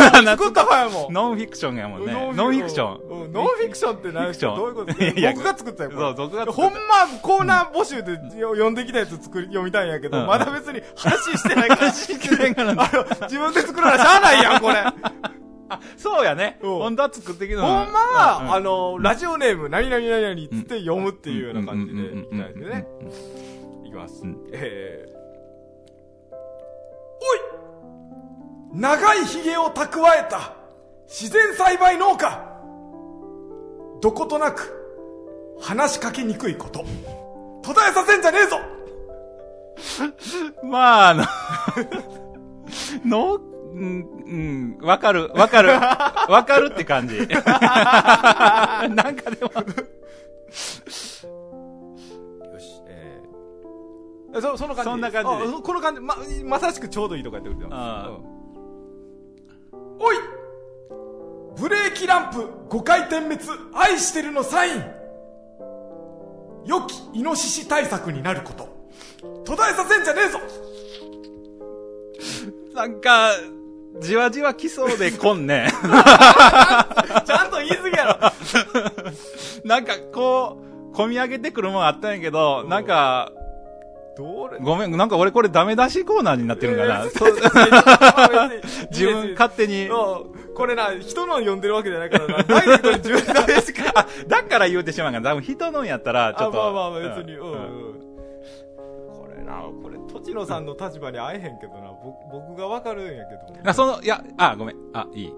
[0.53, 1.14] たか やもん。
[1.14, 2.14] ノンフィクションやもんね。
[2.14, 3.24] ノンフィクション。
[3.24, 4.93] うんノンフィクションって何どういうこと？
[4.93, 6.80] 僕が作ったよ、これそう僕が作ったほんま、
[7.22, 11.82] コーナー募集でよ読んできたやつ作り、読みたいんやけど、うんまだ別に話してないから。
[11.88, 12.74] 話してないから
[13.28, 14.76] 自分で作るならしゃあないやん、これ。
[15.70, 16.60] あ、そうやね。
[16.62, 22.88] うん本当は作ってきたほんまは、うんあの、ラジオネーム、何々何々つって読むっていうような感じでいきたいですよね。
[23.86, 24.38] いきますうん。
[24.53, 25.16] えー、
[27.20, 30.53] おい長い髭を蓄えた
[31.07, 32.45] 自然栽培農家。
[34.01, 34.74] どことなく
[35.59, 36.86] 話しかけにくいこと。
[37.63, 38.59] 途絶えさせんじゃねえぞ。
[40.63, 41.26] まあ、あの、
[43.05, 47.15] の、うん、うん、わかる、わかる、わかるって感じ。
[47.28, 49.51] なんかでも、
[54.34, 54.84] そその感じ。
[54.84, 55.51] そんな感じ。
[55.51, 56.01] でこの感じ。
[56.01, 56.15] ま
[56.45, 58.09] まさしくちょうどいいとか言ってくれてあます、
[59.73, 59.97] うん。
[59.99, 60.15] おい！
[61.59, 63.41] ブレーキランプ5回点滅
[63.73, 64.84] 愛してるのサイン。
[66.65, 68.78] 良きイノシシ対策になること。
[69.45, 70.39] 途絶えさせんじゃねえぞ。
[72.75, 73.32] なんか、
[73.99, 75.69] じわじわ来そうでこんね。
[77.25, 78.32] ちゃんと言い過ぎやろ。
[79.65, 80.61] なんか、こ
[80.91, 83.32] う、込み上げてくるもんあったんやけど、なんか、
[84.18, 84.59] どれ？
[84.59, 87.03] ごめん、なんか俺これダメ出しコーナーになってるんかな？
[87.09, 87.34] そう
[88.91, 89.88] 自分勝手に。
[89.88, 92.43] うんこれな、人の読んでるわけじゃないからな。
[92.43, 93.93] ダイレクトに自分でしか。
[93.93, 96.68] あ、だから言うてしまうから、多分人のんやったら、ちょっと。
[96.68, 97.45] あまあまあ別に、うん。
[98.76, 103.70] これな、これ、栃野さんの立場に会えへんけどな、ぼ僕がわかるんやけど。
[103.70, 104.76] あ、その、いや、あ、ごめん。
[104.93, 105.30] あ、いい。
[105.30, 105.36] うん。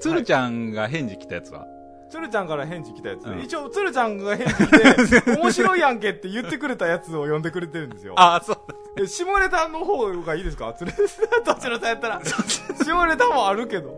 [0.00, 1.66] つるちゃんが返事来たやつは、
[2.08, 8.14] つるちゃんから返事来たやつ、うん一応、つるちゃんが返事来て、面白いやんけって言ってくれたやつを読んでくれてるんですよ。
[8.18, 8.56] あ、そう。
[8.98, 10.72] え下ネタの方がいいですか？
[10.72, 10.92] つる、
[11.44, 12.20] どっちのさんやったら。
[12.24, 13.94] 下ネタもあるけど。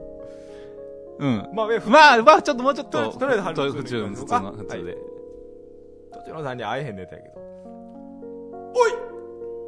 [1.18, 1.48] うん。
[1.52, 3.10] まあ、えまあ、まあ、ちょっともうちょっと。
[3.12, 3.94] とりあえず春普通、普通
[4.40, 4.96] の、普通で。
[6.14, 7.34] どちらさんに会えへんネタやけど。
[8.74, 8.92] おい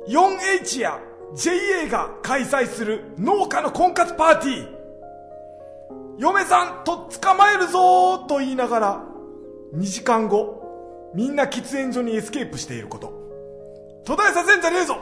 [0.08, 0.98] !4H や
[1.34, 4.79] JA が開催する農家の婚活パーティー
[6.20, 9.04] 嫁さんと捕まえるぞーと言いながら、
[9.74, 13.14] 2時間後、みんな喫煙所にエスケープしていること。
[14.04, 14.98] 途絶えさせんじゃねえぞ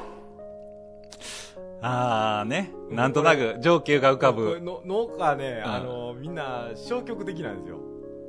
[1.82, 2.72] あーね。
[2.90, 4.60] なんとなく、情景が浮かぶ。
[4.60, 7.78] の農家ね、うんあの、みんな消極的なんですよ。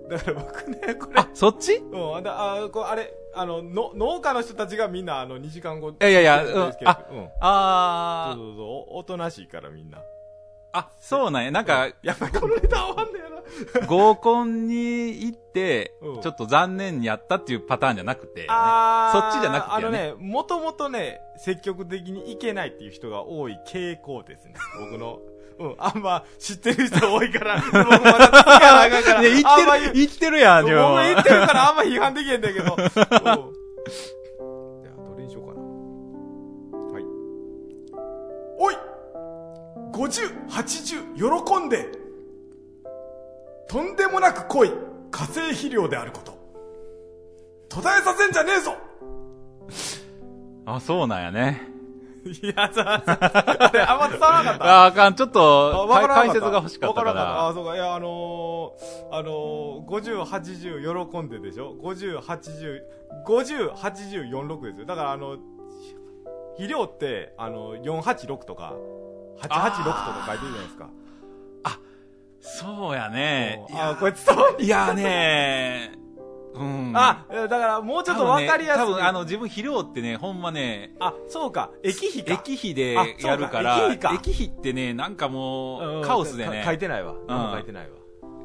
[0.09, 1.73] だから僕ね、これ、あ、そっち？
[1.73, 5.93] いうん、だあこれあれ、あのの、農家の人たちがみんなあの2時間後。
[5.99, 7.29] やいやいや、でうんあ、うん。
[7.39, 9.99] あー、そうそうそう、おおとなしいからみんな。
[10.74, 11.51] あ、そうなんや。
[11.51, 13.39] なんか、やっぱりこのネタ合わんだよな。
[13.88, 24.53] 合コンに行ってうん、ちょっと残念にやったっていうパターンじゃなくて、あーそっちじゃなくてあのねね、もともとね、積極的にいけないっていう人が多い傾向ですね。
[24.80, 25.20] 僕の。
[25.59, 29.22] うん、あんま知ってる人多いから、 僕まだいなあかんから。
[29.22, 30.95] いや、ってる、言ってるやん、僕でも。
[30.99, 32.76] 言ってるからあんま批判できへんだけど。
[32.76, 35.61] うんじゃあ、どれにしようかな。
[36.93, 37.03] はい。
[38.57, 38.88] おい
[40.00, 41.88] !50、80、喜んで、
[43.68, 44.72] とんでもなく濃い
[45.12, 46.38] 火星肥料であること。
[47.70, 48.76] 途絶えさせんじゃねえぞ
[50.66, 51.68] あ、そうなんやね。
[52.26, 54.66] いや、さ、あれ、あんま伝わらなかった。
[54.84, 57.41] あ、あかん、ちょっと、わか解説が欲しかったかわらなかった。
[57.41, 57.47] ら。
[57.47, 57.76] あ、そうか。
[57.76, 62.82] いや、あのー、あのー、50、80、喜んででしょ ?50、80、
[63.26, 64.86] 50、80、46ですよ。
[64.86, 65.38] だから、あの、
[66.54, 68.74] 肥料って、あの、486とか、
[69.41, 70.89] 886とか書いてるじゃないですか。
[72.41, 73.65] そうやね。
[73.69, 75.91] いやあ、これ伝わんいやね
[76.55, 76.93] うん。
[76.95, 78.83] あ、だからもうちょっとわかりやすい。
[78.83, 82.41] 多分ね、あの、自分肥料ってね、ほんまね、あ、そうか、駅費か。
[82.41, 86.65] 駅費でやるから、駅費か駅費ってね、なんかもうんう、うんカオスでねか。
[86.67, 87.13] 書いてないわ。
[87.27, 87.99] 何も書いてないわ。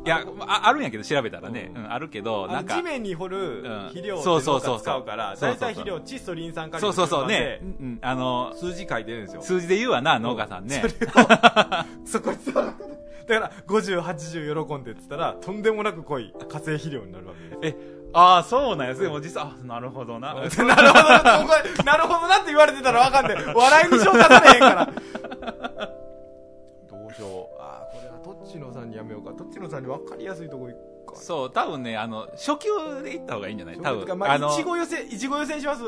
[0.04, 1.70] いや、ああるんやけど、調べたらね。
[1.74, 2.82] ううんん、あるけど、なんか地。
[2.82, 7.60] 面に掘るん肥料ってそうそうそうそう農家使うから、そうそうそう大体肥料、窒素、リン酸カリそうそうそう、ね
[8.02, 9.42] あの、数字書いてるんですよ。
[9.42, 10.82] 数字で言うわな、農家さんね。
[12.04, 12.32] そ こ
[13.26, 17.76] だから、50、80喜んでって言ったら、とんでもなく濃い化成肥料になるわけです。
[17.78, 18.94] え、ああ、そうなんや。
[18.94, 20.34] でも実は、あ、なるほどな。
[20.34, 20.74] なるほどな、
[21.22, 23.36] なるほどなって言われてたらわかんない。
[23.54, 24.88] 笑いに消化されへんから。
[27.18, 27.60] どうしよう。
[27.60, 29.32] あーこれはトッチノさんにやめようか。
[29.32, 30.74] トッチノさんに分かりやすいとこ行
[31.06, 31.20] くか。
[31.20, 33.78] そう、多分ね、あの、初級で行った方がいいんじゃない？
[33.78, 34.18] 多分。
[34.18, 35.82] まあ、あのいちご寄せ、いちご寄せにします。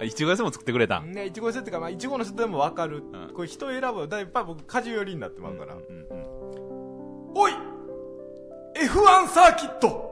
[0.00, 1.00] あいちご寄せも作ってくれた。
[1.00, 3.02] ね、いちご寄せっていうか、まあ、いちごの人でも分かる。
[3.12, 4.08] うんこれ人選ぶ。
[4.08, 5.74] だいやっぱ僕、果樹寄りになってまうから。
[5.74, 6.40] うんうんうん
[7.32, 7.52] おい
[8.74, 10.10] !F1 サーキット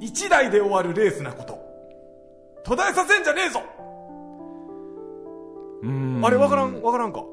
[0.00, 1.58] 一台で終わるレースなこと。
[2.62, 3.62] 途絶えさせんじゃねえぞ
[5.82, 7.24] うんあれ、わからん、わからんか？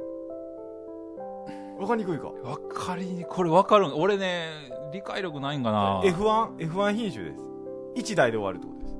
[1.79, 2.27] わかりにくいか。
[2.27, 3.93] わかりに、これわかるん？
[3.95, 4.49] 俺ね、
[4.91, 7.43] 理解力ないんかな F1、F1 品種です。
[7.95, 8.95] 一台で終わるってことです。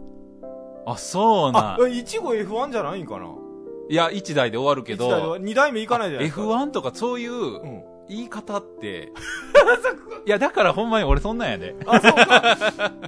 [0.86, 1.88] あ、そうなあ、。
[1.88, 3.28] いちご F1 じゃないんかな？
[3.89, 6.43] いや、1台で終わるけど一台で終わ、二台目いかないじゃないですか。
[6.43, 7.84] F1 とかそういううん。
[8.09, 9.11] 言い方って、
[10.25, 11.75] いや、だからほんまに俺そんなんやで。
[11.86, 12.55] あ、そうか。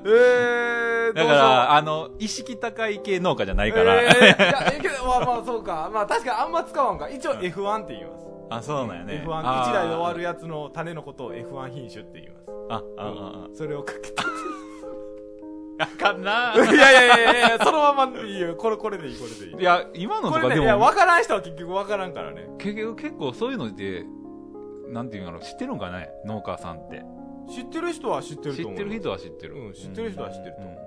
[0.03, 4.01] えー、 だから、あの、意識高い系農家じゃないから。
[4.01, 5.89] えー、いや、えけど、まあまあ、そうか。
[5.93, 7.09] まあ、確かにあんま使わんか。
[7.09, 8.25] 一応 F1 って言います。
[8.49, 9.23] あ、そうなんやね。
[9.25, 12.45] F1、あー一台で終わるやつの種のことを F1 品種って言います。
[12.69, 14.13] あ、あ、あ、それをかけて。
[14.17, 14.23] あ。
[15.81, 16.53] あかんな。
[16.55, 18.55] いやいやいやいや、そのままでいいよ。
[18.55, 19.61] これ、これでいい、これでいい。
[19.61, 22.49] いや、今のことれね、いや、かでも、わからん人は結局わからんからね。
[22.57, 24.03] 結局結構そういうので、
[24.89, 27.03] なんていうの知ってるんかね農家さんって。
[27.49, 28.77] 知ってる人は知ってると思う。
[28.77, 29.55] 知ってる人は知ってる。
[29.55, 30.79] うん知ってる人は知ってると思ううん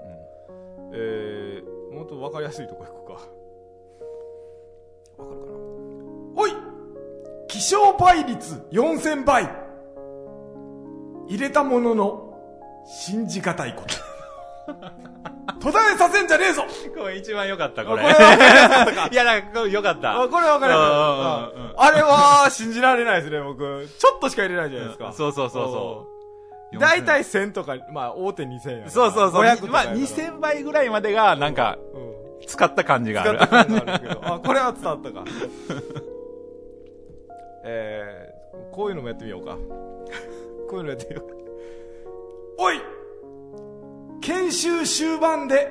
[0.95, 3.13] えー、もっとわかりやすいとこ行くか。
[3.15, 3.25] わか
[5.35, 5.53] るかな？
[6.43, 6.53] おい
[7.53, 9.47] 気象倍率4000倍
[11.29, 12.35] 入れたものの、
[12.87, 13.95] 信じがたいこと。
[15.61, 16.65] 途絶えさせんじゃねえぞ
[16.97, 18.03] これ一番良かった、あこれ。
[18.03, 20.23] これか いや、なんか、良かった。
[20.23, 23.87] あこれわかりやすかったうんうんうんああれは信じられないですね、僕。
[23.99, 25.13] ちょっとしか入れないじゃないですか。
[25.13, 26.07] そうそうそうそ
[26.75, 26.79] う。
[26.79, 28.91] だいたい1000とか、まあ、大手2000円や。
[28.91, 29.43] そうそうそう。
[29.43, 32.47] 500とかまあ、やから2000倍ぐらいまでが、なんか、うん。
[32.47, 33.37] 使った感じがある。
[33.37, 34.35] 使った感じがあるけど。
[34.35, 35.25] あ、これは伝わったか。
[37.65, 39.57] えー、こういうのもやってみようか。
[40.69, 41.35] こういうのやってみようか。
[42.59, 42.81] おい
[44.21, 45.69] 研修終盤で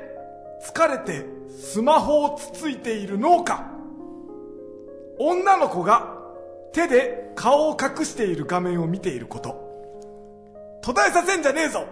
[0.63, 3.65] 疲れてスマホをつついている農家。
[5.17, 6.17] 女の子が
[6.73, 9.71] 手で顔を隠している画面を見ていること。
[10.81, 11.85] 途絶えさせんじゃねえぞ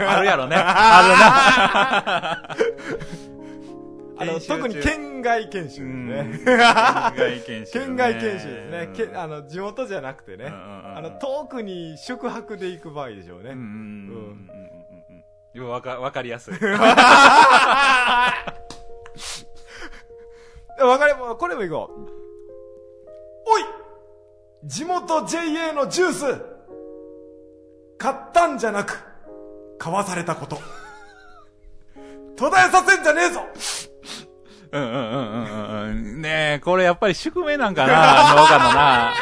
[0.00, 0.56] あるやろね。
[0.58, 2.56] あ
[4.20, 5.70] あの、特に県外研修。
[5.70, 6.40] ですね。
[6.46, 6.58] 県
[7.16, 7.84] 外研修ね。
[7.86, 8.90] 県外研修ですね。
[8.94, 10.46] けうんあの、地元じゃなくてね。
[10.46, 10.62] うんうんう
[10.94, 13.50] んあの、遠くに宿泊で行く場合でしょうね。
[13.50, 16.54] うんうんうんうんわか、わかりやすい。
[16.54, 16.58] わ
[20.98, 22.18] かり、これも行こう。
[23.50, 23.64] おい
[24.64, 26.40] 地元 JA のジュース
[27.96, 28.98] 買ったんじゃなく、
[29.78, 30.58] 買わされたこと。
[32.36, 33.40] 途絶えさせんじゃねえぞ
[34.72, 36.22] うんうんうんうんうん。
[36.22, 39.14] ねえ、これやっぱり宿命なんかな、農家のな。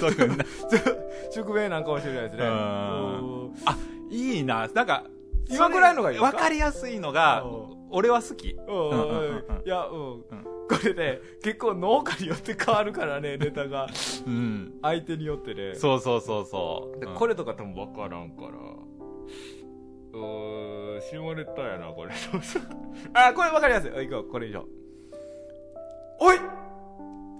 [0.00, 0.44] そういうな
[1.30, 2.42] 宿命なんかもしれないですね。
[2.44, 3.76] あ、
[4.10, 4.68] いいな。
[4.68, 5.04] なんか、
[5.50, 8.48] 今ぐらいのがいいわかりやすいのがうん、俺は好き。
[8.48, 8.56] い
[9.64, 10.22] や、うん。
[10.68, 13.88] これね、結構農家によって変わるからね、ネタが。
[14.26, 14.74] うん。
[14.82, 15.74] 相手によってね。
[15.74, 17.06] そうそうそうそう。
[17.14, 18.50] これとか多分分からんから。
[20.12, 22.12] うーん、下ネタやな、これ。
[23.14, 24.08] あ、これ分かりやすい。
[24.08, 24.64] こう、これ以上。
[26.20, 26.36] おい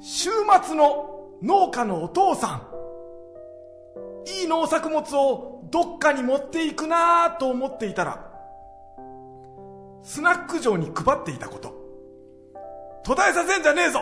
[0.00, 0.30] 週
[0.64, 2.68] 末の農家のお父さん。
[4.40, 8.30] いい農作物をどっかに持っていくなぁと思っていたら、
[10.02, 11.78] スナック場に配っていたこと。
[13.04, 14.00] 途絶えさせんじゃねえぞ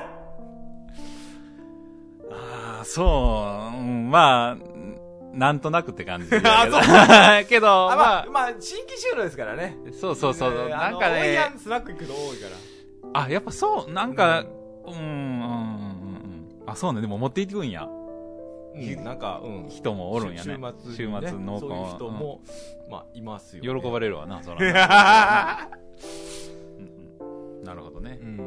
[2.30, 4.56] ああ、そう、うん、まあ、
[5.36, 6.50] なんとなくって感じだけど。
[6.80, 9.76] あ けど、あ、ままあ、まあ、新規収納ですからね。
[9.86, 12.46] あ、そうそうそう、えーなんかねん、スナック行くの多いか
[13.12, 13.22] ら。
[13.22, 16.62] あ、やっぱそう、なんか、うん、うん、うん、うん。
[16.66, 17.86] あ、そうね、でも持っていくんや。
[17.86, 19.68] うん、なんか、うん。
[19.68, 20.58] 人もおるんやね。
[20.86, 22.40] 週週末にね末農家そういう人も、
[22.90, 25.68] まあ、いますよ、喜ばれれるわな、そら。
[26.78, 26.86] うん
[27.20, 28.24] うんなるほどねう。
[28.24, 28.38] ん。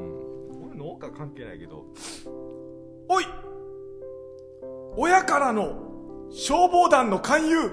[0.71, 1.85] 俺農家関係ないけど。
[3.09, 3.25] おい
[4.95, 5.88] 親からの
[6.31, 7.71] 消防団の勧誘、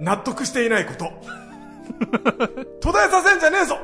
[0.00, 1.10] 納得していないこと。
[2.80, 3.78] 途絶えさせんじゃねえぞ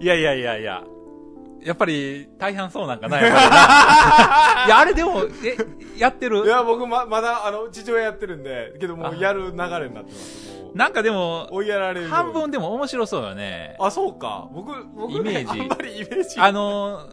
[0.00, 0.82] いやいやいやいや。
[1.62, 4.66] やっぱり、大半そうなんかな、 やっぱりな。
[4.66, 5.56] いや、あれでも、え、
[5.98, 6.44] やってる？
[6.44, 10.44] いや、僕ま、まだ、あの、父親やってるんで、けどもあうやる流れになってます。
[10.74, 12.08] なんかでも、追いやられる。
[12.08, 13.76] 半分でも面白そうよね。
[13.78, 14.48] あ、そうか。
[14.52, 16.38] 僕、僕、ね、イメージあんまりイメージ。
[16.40, 17.04] あのー、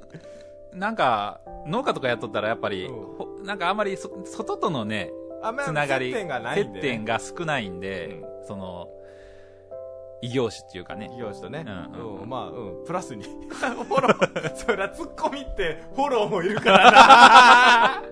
[0.74, 5.12] なんか、農家とかやっとったらやっぱり、うんほなんかあんまりそ外とのね、
[5.66, 6.82] つながり、接点がないんで。
[6.82, 8.88] 接点が少ないんで、その、
[10.22, 11.08] 異業種っていうかね。
[11.08, 11.66] 企業種とね。
[11.66, 12.86] うんうんうんまあ、うん。
[12.86, 13.24] プラスに。
[13.50, 14.54] フォロー。
[14.56, 18.04] そりゃ、ツッコミって、フォローもいるからな。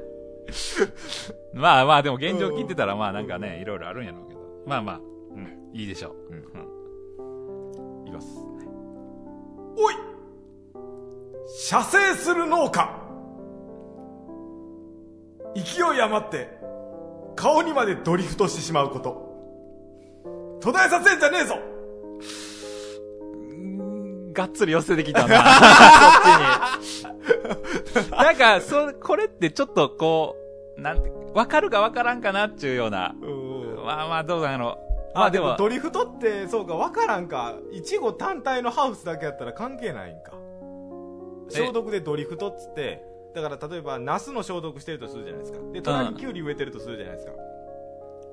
[1.54, 4.40] まあまあ、でも現状聞いてたら、まあなんかね、いろいろあるんやろうけど。
[4.66, 5.02] まあまあ、う
[5.38, 6.16] ん、いいでしょう。
[6.34, 6.40] うん。
[8.08, 8.28] いきます。
[9.78, 10.09] おい
[11.52, 12.96] 射精する農家
[15.56, 16.48] 勢い余って、
[17.36, 20.60] 顔にまでドリフトしてしまうこと。
[20.62, 21.56] 途絶えさせんじゃねえぞ
[23.22, 25.38] うんがっつり寄せてきたな。
[26.84, 27.14] そっ
[27.96, 28.12] ちに。
[28.12, 30.36] なんか、そ、これってちょっとこ
[30.78, 33.16] う、なんて、わかるかわからんかなっていうような。
[33.22, 34.78] うんまあまあ、どうなんやろ。
[35.16, 37.56] まあ、あでも、でもドリフトって、そうか、わからんか。
[37.72, 40.34] いちご単体のハウスだけやったら関係ないんか。
[41.52, 45.60] え消毒でドリフトっつって、だから例えば、ナスの消毒してるとするじゃないですか。
[45.72, 47.34] で、隣にキュウリ植えてるとするじゃないですか。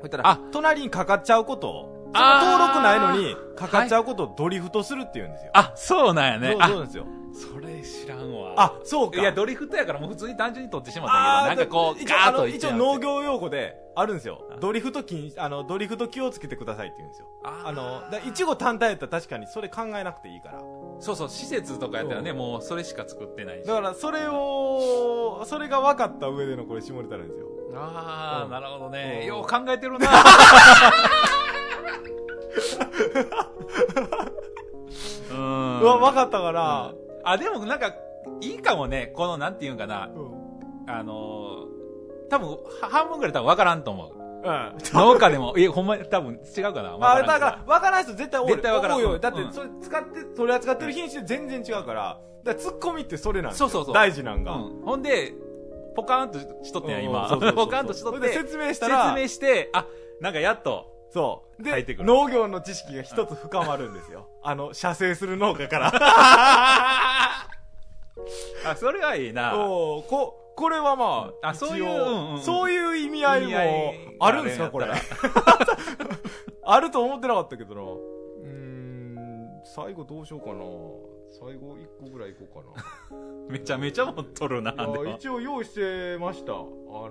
[0.00, 5.50] そしたら、あ隣にかかっちゃうことを、その登録ないのに、かかっちゃうことをドリフトするって言うんですよ。
[5.54, 6.52] あ、そうなんやね。
[6.52, 7.06] そうあそうなんですよ。
[7.36, 8.54] それ知らんわ。
[8.56, 9.20] あ、そうか。
[9.20, 14.56] いや、ドリフトやからもう普通に単純に取ってしまったけど、なんかこう、ガーッと一応農業用語であるんですよあ。
[14.58, 17.28] ドリフト禁止、あの、ドリフト気をつけてくださいって言うんですよ。
[17.44, 20.60] あの、だいちご単体やったら確かにそれ考えなくていいから。
[21.00, 23.66] そうそう、施設とかやったらね、うんもうそれしか作ってないし。
[23.66, 27.46] だから、それを、それが分かった上でのこれ下ネタなんですよ。
[27.74, 29.18] ああ、うんなるほどね。
[29.22, 30.08] うんよう考えてるな。
[35.30, 35.80] うん。
[35.80, 37.94] うわ、分かったから、あ、でもなんか、
[38.40, 39.12] いいかもね。
[39.14, 40.10] この、なんていうんかな。
[40.14, 40.90] うん。
[40.90, 44.12] あのー、多分、は半分ぐらい多分分からんと思う。
[44.16, 44.76] うん。
[44.92, 46.96] 農家でも、いや、ほんまに多分違うかな。
[47.00, 48.48] あ、分んけどだから、分からん人絶対多い。
[48.48, 53.54] 絶対分からん多いだってう、んそれ使って、取り扱ってる品種全然違うから、だツッコミってそれなん。
[53.54, 54.54] そうそうそう大事なんが。
[54.54, 54.82] うん。
[54.82, 55.34] ほんで、
[55.96, 57.28] ポカーンとしとったやん、うん今。
[57.54, 58.28] ポカーンとしとって。
[58.32, 59.86] 説明したら説明して、あ、
[60.20, 60.95] なんかやっと。
[61.10, 61.62] そう。
[61.62, 64.28] で入ってく、る農業の知識が一つ深まるんですよ。
[64.42, 65.92] あの、射精する農家から。
[68.64, 69.56] あ、それはいいな。
[69.56, 74.86] おーこ、これはまあ、あそういううんうんそういう意味合いもあるんですか、これ
[76.64, 77.82] あると思ってなかったけどな。
[77.82, 80.64] うーん、最後どうしようかな。
[81.38, 83.20] 最後一個ぐらいいこうかな。
[83.52, 84.74] めちゃめちゃ持っとるな。
[85.18, 86.52] 一応用意してました。
[86.52, 87.10] あの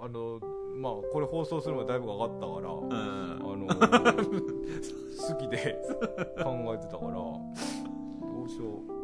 [0.00, 0.38] ー、あの、
[0.78, 2.92] まあ、これ放送するのがだいぶかかったから、うん。
[2.92, 5.76] あのー、 好きで
[6.40, 7.40] 考えてたから、ど
[8.44, 8.98] うしよう。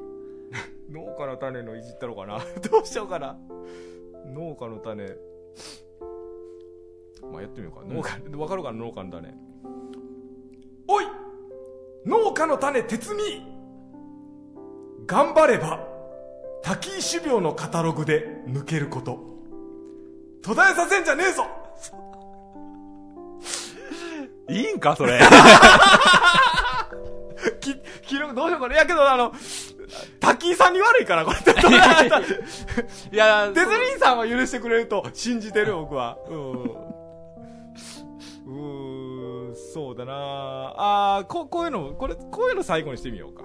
[0.92, 2.38] 農家の種のいじったろうかな。
[2.70, 3.36] どうしようかな。
[4.26, 5.04] 農家の種。
[7.32, 7.84] まあ、やってみようか。
[7.84, 9.34] 農家、わかるかな農家の種。
[10.86, 11.04] おい
[12.06, 13.42] 農家の種、鉄味
[15.06, 15.88] 頑張れば、
[16.62, 19.18] 滝井種苗のカタログで抜けること。
[20.40, 21.63] 途絶えさせんじゃねえぞ
[24.48, 25.20] いいんか、それ。
[27.60, 27.74] き、
[28.06, 28.74] 記録どうしようかな。
[28.74, 29.32] いやけど、あの、
[30.20, 31.38] 滝井さんに悪いから、これ。
[31.40, 31.52] デ
[33.12, 36.18] いや、ズリーさんは許してくれると信じてる、僕は。
[36.28, 36.62] うん。
[38.46, 40.12] うーん、そうだな
[40.76, 43.44] あーこ、こういうの、これ、こういうの最後にしてみようか。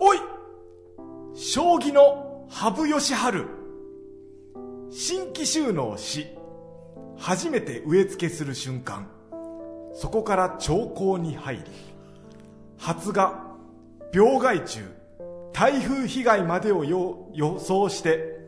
[0.00, 0.18] おい
[1.34, 3.58] 将棋の羽生善治。
[4.90, 6.26] 新規収納し、
[7.18, 9.08] 初めて植え付けする瞬間。
[9.94, 11.62] そこから兆候に入り、
[12.78, 13.32] 発芽、
[14.12, 14.80] 病害虫、
[15.52, 18.38] 台風被害までを予想して、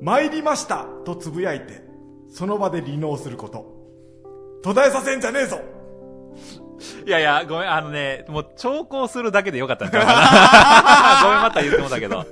[0.00, 1.82] 参りましたとつぶやいて、
[2.30, 3.78] その場で離農すること。
[4.62, 5.60] 途絶えさせんじゃねえぞ
[7.06, 11.22] いやいや、ごめん、あのね、もう、調校するだけでよかったんちゃうかな。
[11.28, 12.24] ごめん、また言ってもだけど。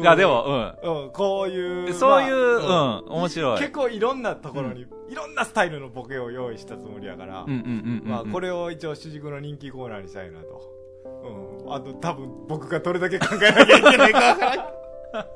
[0.00, 1.90] いや、でも、うん、こういうう。
[1.90, 1.94] ん。
[1.94, 3.58] そういう、まあうん、面白い。
[3.58, 8.10] 結構いろんなところに、いろんなスタイルのボケを用意したつもりやから、うんうんうんうん。
[8.10, 8.48] まあこれ。
[8.48, 10.62] れを一応主軸の人気コーナーにしたいなと。
[11.64, 11.74] うん。
[11.74, 14.66] あと多分僕がどれだけ考えなきゃいけないかわからん。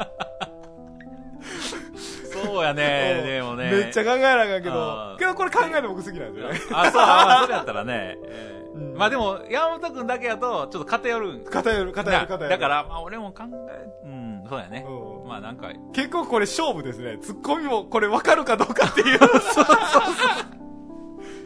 [2.33, 3.71] そうやね、でもね。
[3.71, 6.61] めっちゃ考えなあかんけあどー、けどこれ考えるの僕好きなんですよね。
[6.73, 8.19] あ、そう、あ、それやったらね。
[8.25, 12.49] え ーうんまあでも、山本君だけやと、ちょっと偏るん偏る、偏る、偏る。
[12.49, 14.87] だから、まあ俺も考え、うん、そうやね。
[14.89, 17.19] うんまあなんか、結構これ勝負ですね。
[17.21, 19.19] ツッコミもこれ分かるかどうかっていう。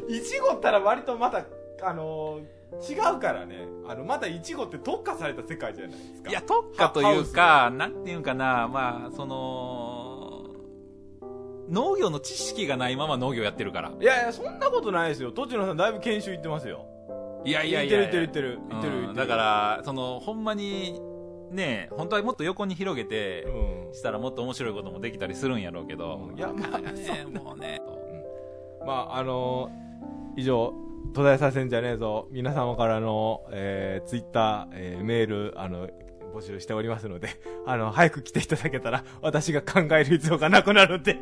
[0.09, 1.45] いちごったら割とまた、
[1.83, 2.57] あのー
[2.89, 3.69] 違うからね。
[3.89, 6.31] あの、またいちごって特化された世界じゃないですか。
[6.31, 10.47] いや、特化というか、なんていうかな、まあ、その、
[11.71, 13.93] 農業の知識がないまま農業やってるから。
[14.01, 15.33] いやいや、そんなことないですよ。
[15.33, 16.87] 栃野さんだいぶ研修行ってますよ。
[17.47, 18.59] いやいやいや行ってる行ってる。
[18.71, 21.01] 行ってるだから、その、ほんまに、
[21.51, 23.95] ね、本当はもっと横に広げて、うん。
[23.95, 27.81] したらもっと面白いこともできたりするんやろうけど、いやまあね、もうね、
[28.85, 29.87] まあ、あのー
[30.39, 30.75] 以上、
[31.15, 32.29] 途絶えさせんじゃねえぞ。
[32.31, 35.89] 皆様からの、えー、ツイッター、えーメール、あの、
[36.35, 37.29] 募集しておりますので、
[37.65, 41.17] あの、早く来ていただけたら、私が考える必要がなくなるんで、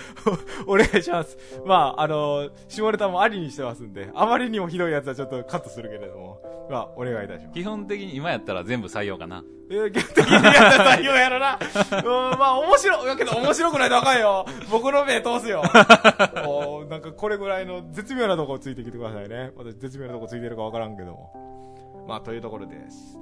[0.66, 1.36] お願いします。
[1.64, 6.40] まあ、あの下ネタもありにしてますんで、あまりにもひどいやつはちょっとカットするけれども、
[6.70, 7.54] まあ、お願いいたします。
[7.54, 9.44] 基本的に今やったら全部採用かな。
[9.70, 11.58] えー、基本的にやったら採用やろな。
[11.60, 13.08] うん、まあ、面白い。
[13.08, 14.46] やけど面白くないとあかんよ。
[14.70, 15.62] 僕の目通すよ。
[16.46, 19.52] おーなんかこれぐらいの絶妙なとこついてきてくださいね。
[19.56, 22.04] 私絶妙なとこついてるかわからんけども。
[22.06, 23.18] まあ、というところです。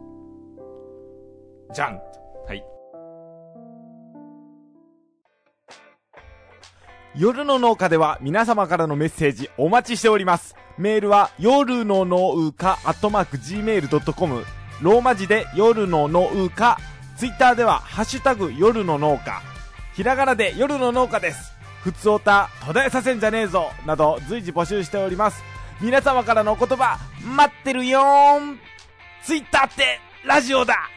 [1.72, 2.00] じゃん
[2.46, 2.79] はい。
[7.16, 10.54] 夜の農家では皆様からのメッセージお待ちしております。
[10.78, 14.44] メールは夜の農家アットマーク gmail.com
[14.80, 16.78] ローマ字で夜の農家
[17.16, 19.42] ツイッターではハッシュタグ夜の農家
[19.94, 21.52] ひらがなで夜の農家です。
[21.82, 25.42] ふつおた途絶えさせんじゃねえぞなど随時募集しております。
[25.80, 26.98] 皆様からのお言葉
[27.36, 28.58] 待ってるよーん
[29.24, 30.90] ツイッターってラジオだ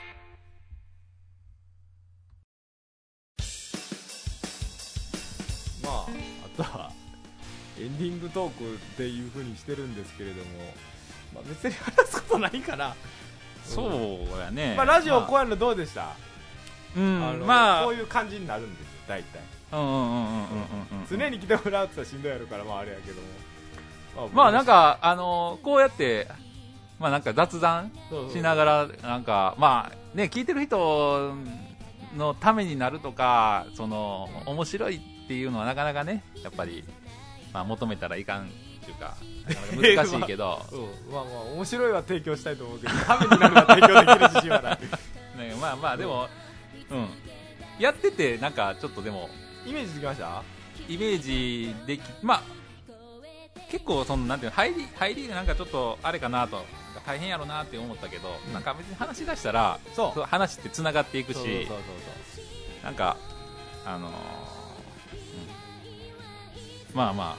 [6.60, 6.91] あ、あとは、
[7.80, 10.43] エンディングトークっていう風にしてるんですけれども、
[11.34, 12.95] まあ別に話すことないかな。
[13.64, 14.76] そうやね。
[14.76, 16.16] まあラジオこうまやるのどうでした、あ
[16.95, 19.41] うん、まあ、こういう感じになるんですよ、大体。
[19.72, 21.08] うんうんうんうんうんうんうん。
[21.10, 24.30] 常に来てもらうってしんどいやるから、まああれやけども。
[24.34, 26.28] まあなん、か、あのこうやって、
[26.99, 27.91] まあなんか雑談
[28.32, 31.36] しながら、なんか、まあね、聞いてる人
[32.16, 36.84] のためになるとか、その、面白いっていうのはなかなかね、やっぱり、
[37.53, 38.47] まあ求めたらいかんっ
[38.86, 39.15] ていうか、
[39.47, 44.80] なか難しいけど、 うん、まあまあ面白いは提供したいと思うけど、ためになるは提供できる自信はない。
[45.38, 46.28] ね、まあまあでも、
[46.89, 47.07] うん。
[47.80, 49.30] やってて、なんかちょっとでも、
[49.65, 50.43] イメージつきました？
[50.88, 52.41] イメージでき、まあ、
[53.71, 56.65] 結構その、なんていうの、入り、入りがなんかちょっと、あれかなと、
[57.05, 58.53] 大変やろなって思ったけど、うん。
[58.53, 60.21] なんか別に話し出したら、そう。
[60.21, 61.67] 話って繋がっていくし、
[62.84, 63.17] なんか、
[63.86, 64.13] あのーうん
[66.94, 67.38] まあまあ、うん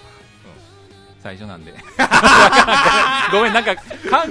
[1.22, 1.72] 最初なんで。
[3.32, 3.82] ごめん、なんか考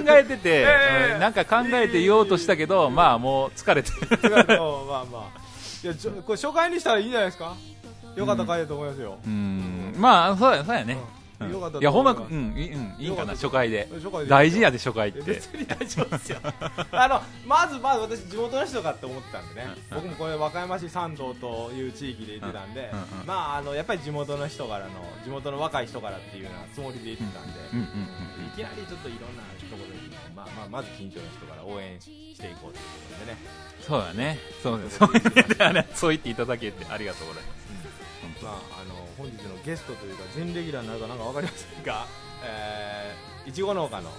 [0.08, 0.66] えてて、え
[1.10, 3.90] えうんなんか考えて言おうとしたけど、まあもう疲れて。
[4.28, 4.38] ま
[5.00, 5.40] あまあ。
[5.82, 7.52] いや、ちょ これ初回にしたらいいんじゃないですか？
[8.14, 9.18] よかった回だと思いますよ。
[9.26, 10.96] うん、まあ、そうや、そうやね。
[11.40, 11.46] うん。
[11.46, 13.88] うんよかったいや、ほんま、うん、いいうんいいんかな、初回で。
[13.94, 14.30] 初回で。
[14.30, 15.20] 大事やで、初回って。
[15.22, 16.38] 別に大丈夫ですよ。
[16.92, 23.26] あのまずまず私地元の人かって思ってたんでね、うん僕もこれ和歌山市山道という地域で行ってたんで、うんうんうん。
[23.26, 24.90] まああのやっぱり地元の人からの
[25.24, 33.38] 地元の若い人からっていうようなつもりで行ってたんで、うんうんうんいきなりちょっといろんなところに、まあまあ、まず近所の人から応援していこうということでね、
[33.80, 34.38] そうやね。
[34.62, 34.98] そうです。
[34.98, 35.06] そ
[35.94, 37.64] そう言っていただけてありがとうございます。
[38.42, 38.73] まあ、あの
[39.16, 42.06] 本日のゲストというか全レギュラーになるかなんかわかりませんが、
[42.44, 44.10] えー、いちご農家の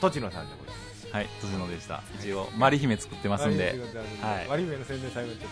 [0.00, 1.08] 栃野さんでございます。
[1.12, 2.02] はい、辻野でした。
[2.18, 3.78] 一応、マリ姫作ってますんで、
[4.20, 4.48] はい。
[4.48, 5.50] 割り目の宣伝最後にちょっ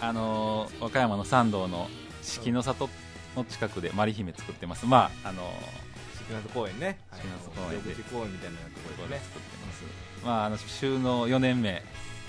[0.00, 1.88] あのー和歌山の山道の
[2.22, 2.88] 四季の里
[3.34, 4.86] の近くでマリ姫作ってます。
[4.86, 5.84] まあ、あのーと、
[6.18, 9.84] 四季夏公園ね、四季夏公園で緑地公園みたいなところでね、作ってます。
[10.24, 11.82] まあ、あの、収納4年目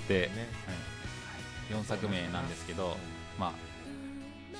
[0.07, 0.47] で、ね。
[1.69, 2.97] はい、4作目なんですけど、
[3.39, 3.51] まあ、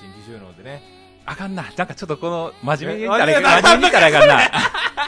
[0.06, 0.82] 新規収納でね、
[1.24, 1.64] あかんな。
[1.76, 4.40] なんかちょっとこの、真面目にえ言ったら、真面目らあかんな。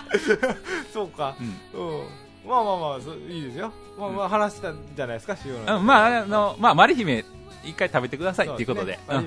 [0.93, 2.07] そうか、うんうん、
[2.49, 7.25] まあまあまあ、いいですよ、まあまあ話したんじゃないですか、収納うん、まあ、あの、まあ、マリ姫、
[7.63, 8.99] 一回食べてくださいっていうことで。
[9.07, 9.23] これ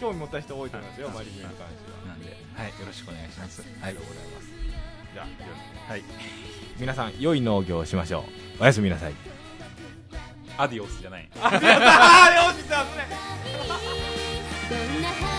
[0.00, 2.08] 興味持った人多いと思いますよ、マリメに関しては。
[2.08, 3.60] なんで、はい、よろしくお願いします。
[3.60, 4.48] はいありがとうございます。
[5.14, 5.26] じゃ
[5.88, 6.04] あ、はい。
[6.78, 8.24] 皆さん、良い農業をしましょ
[8.58, 8.62] う。
[8.62, 9.14] おやすみなさい。
[10.56, 11.28] アディオスじゃない。
[11.40, 14.03] あ、よし、じゃあね。
[14.70, 15.33] どんな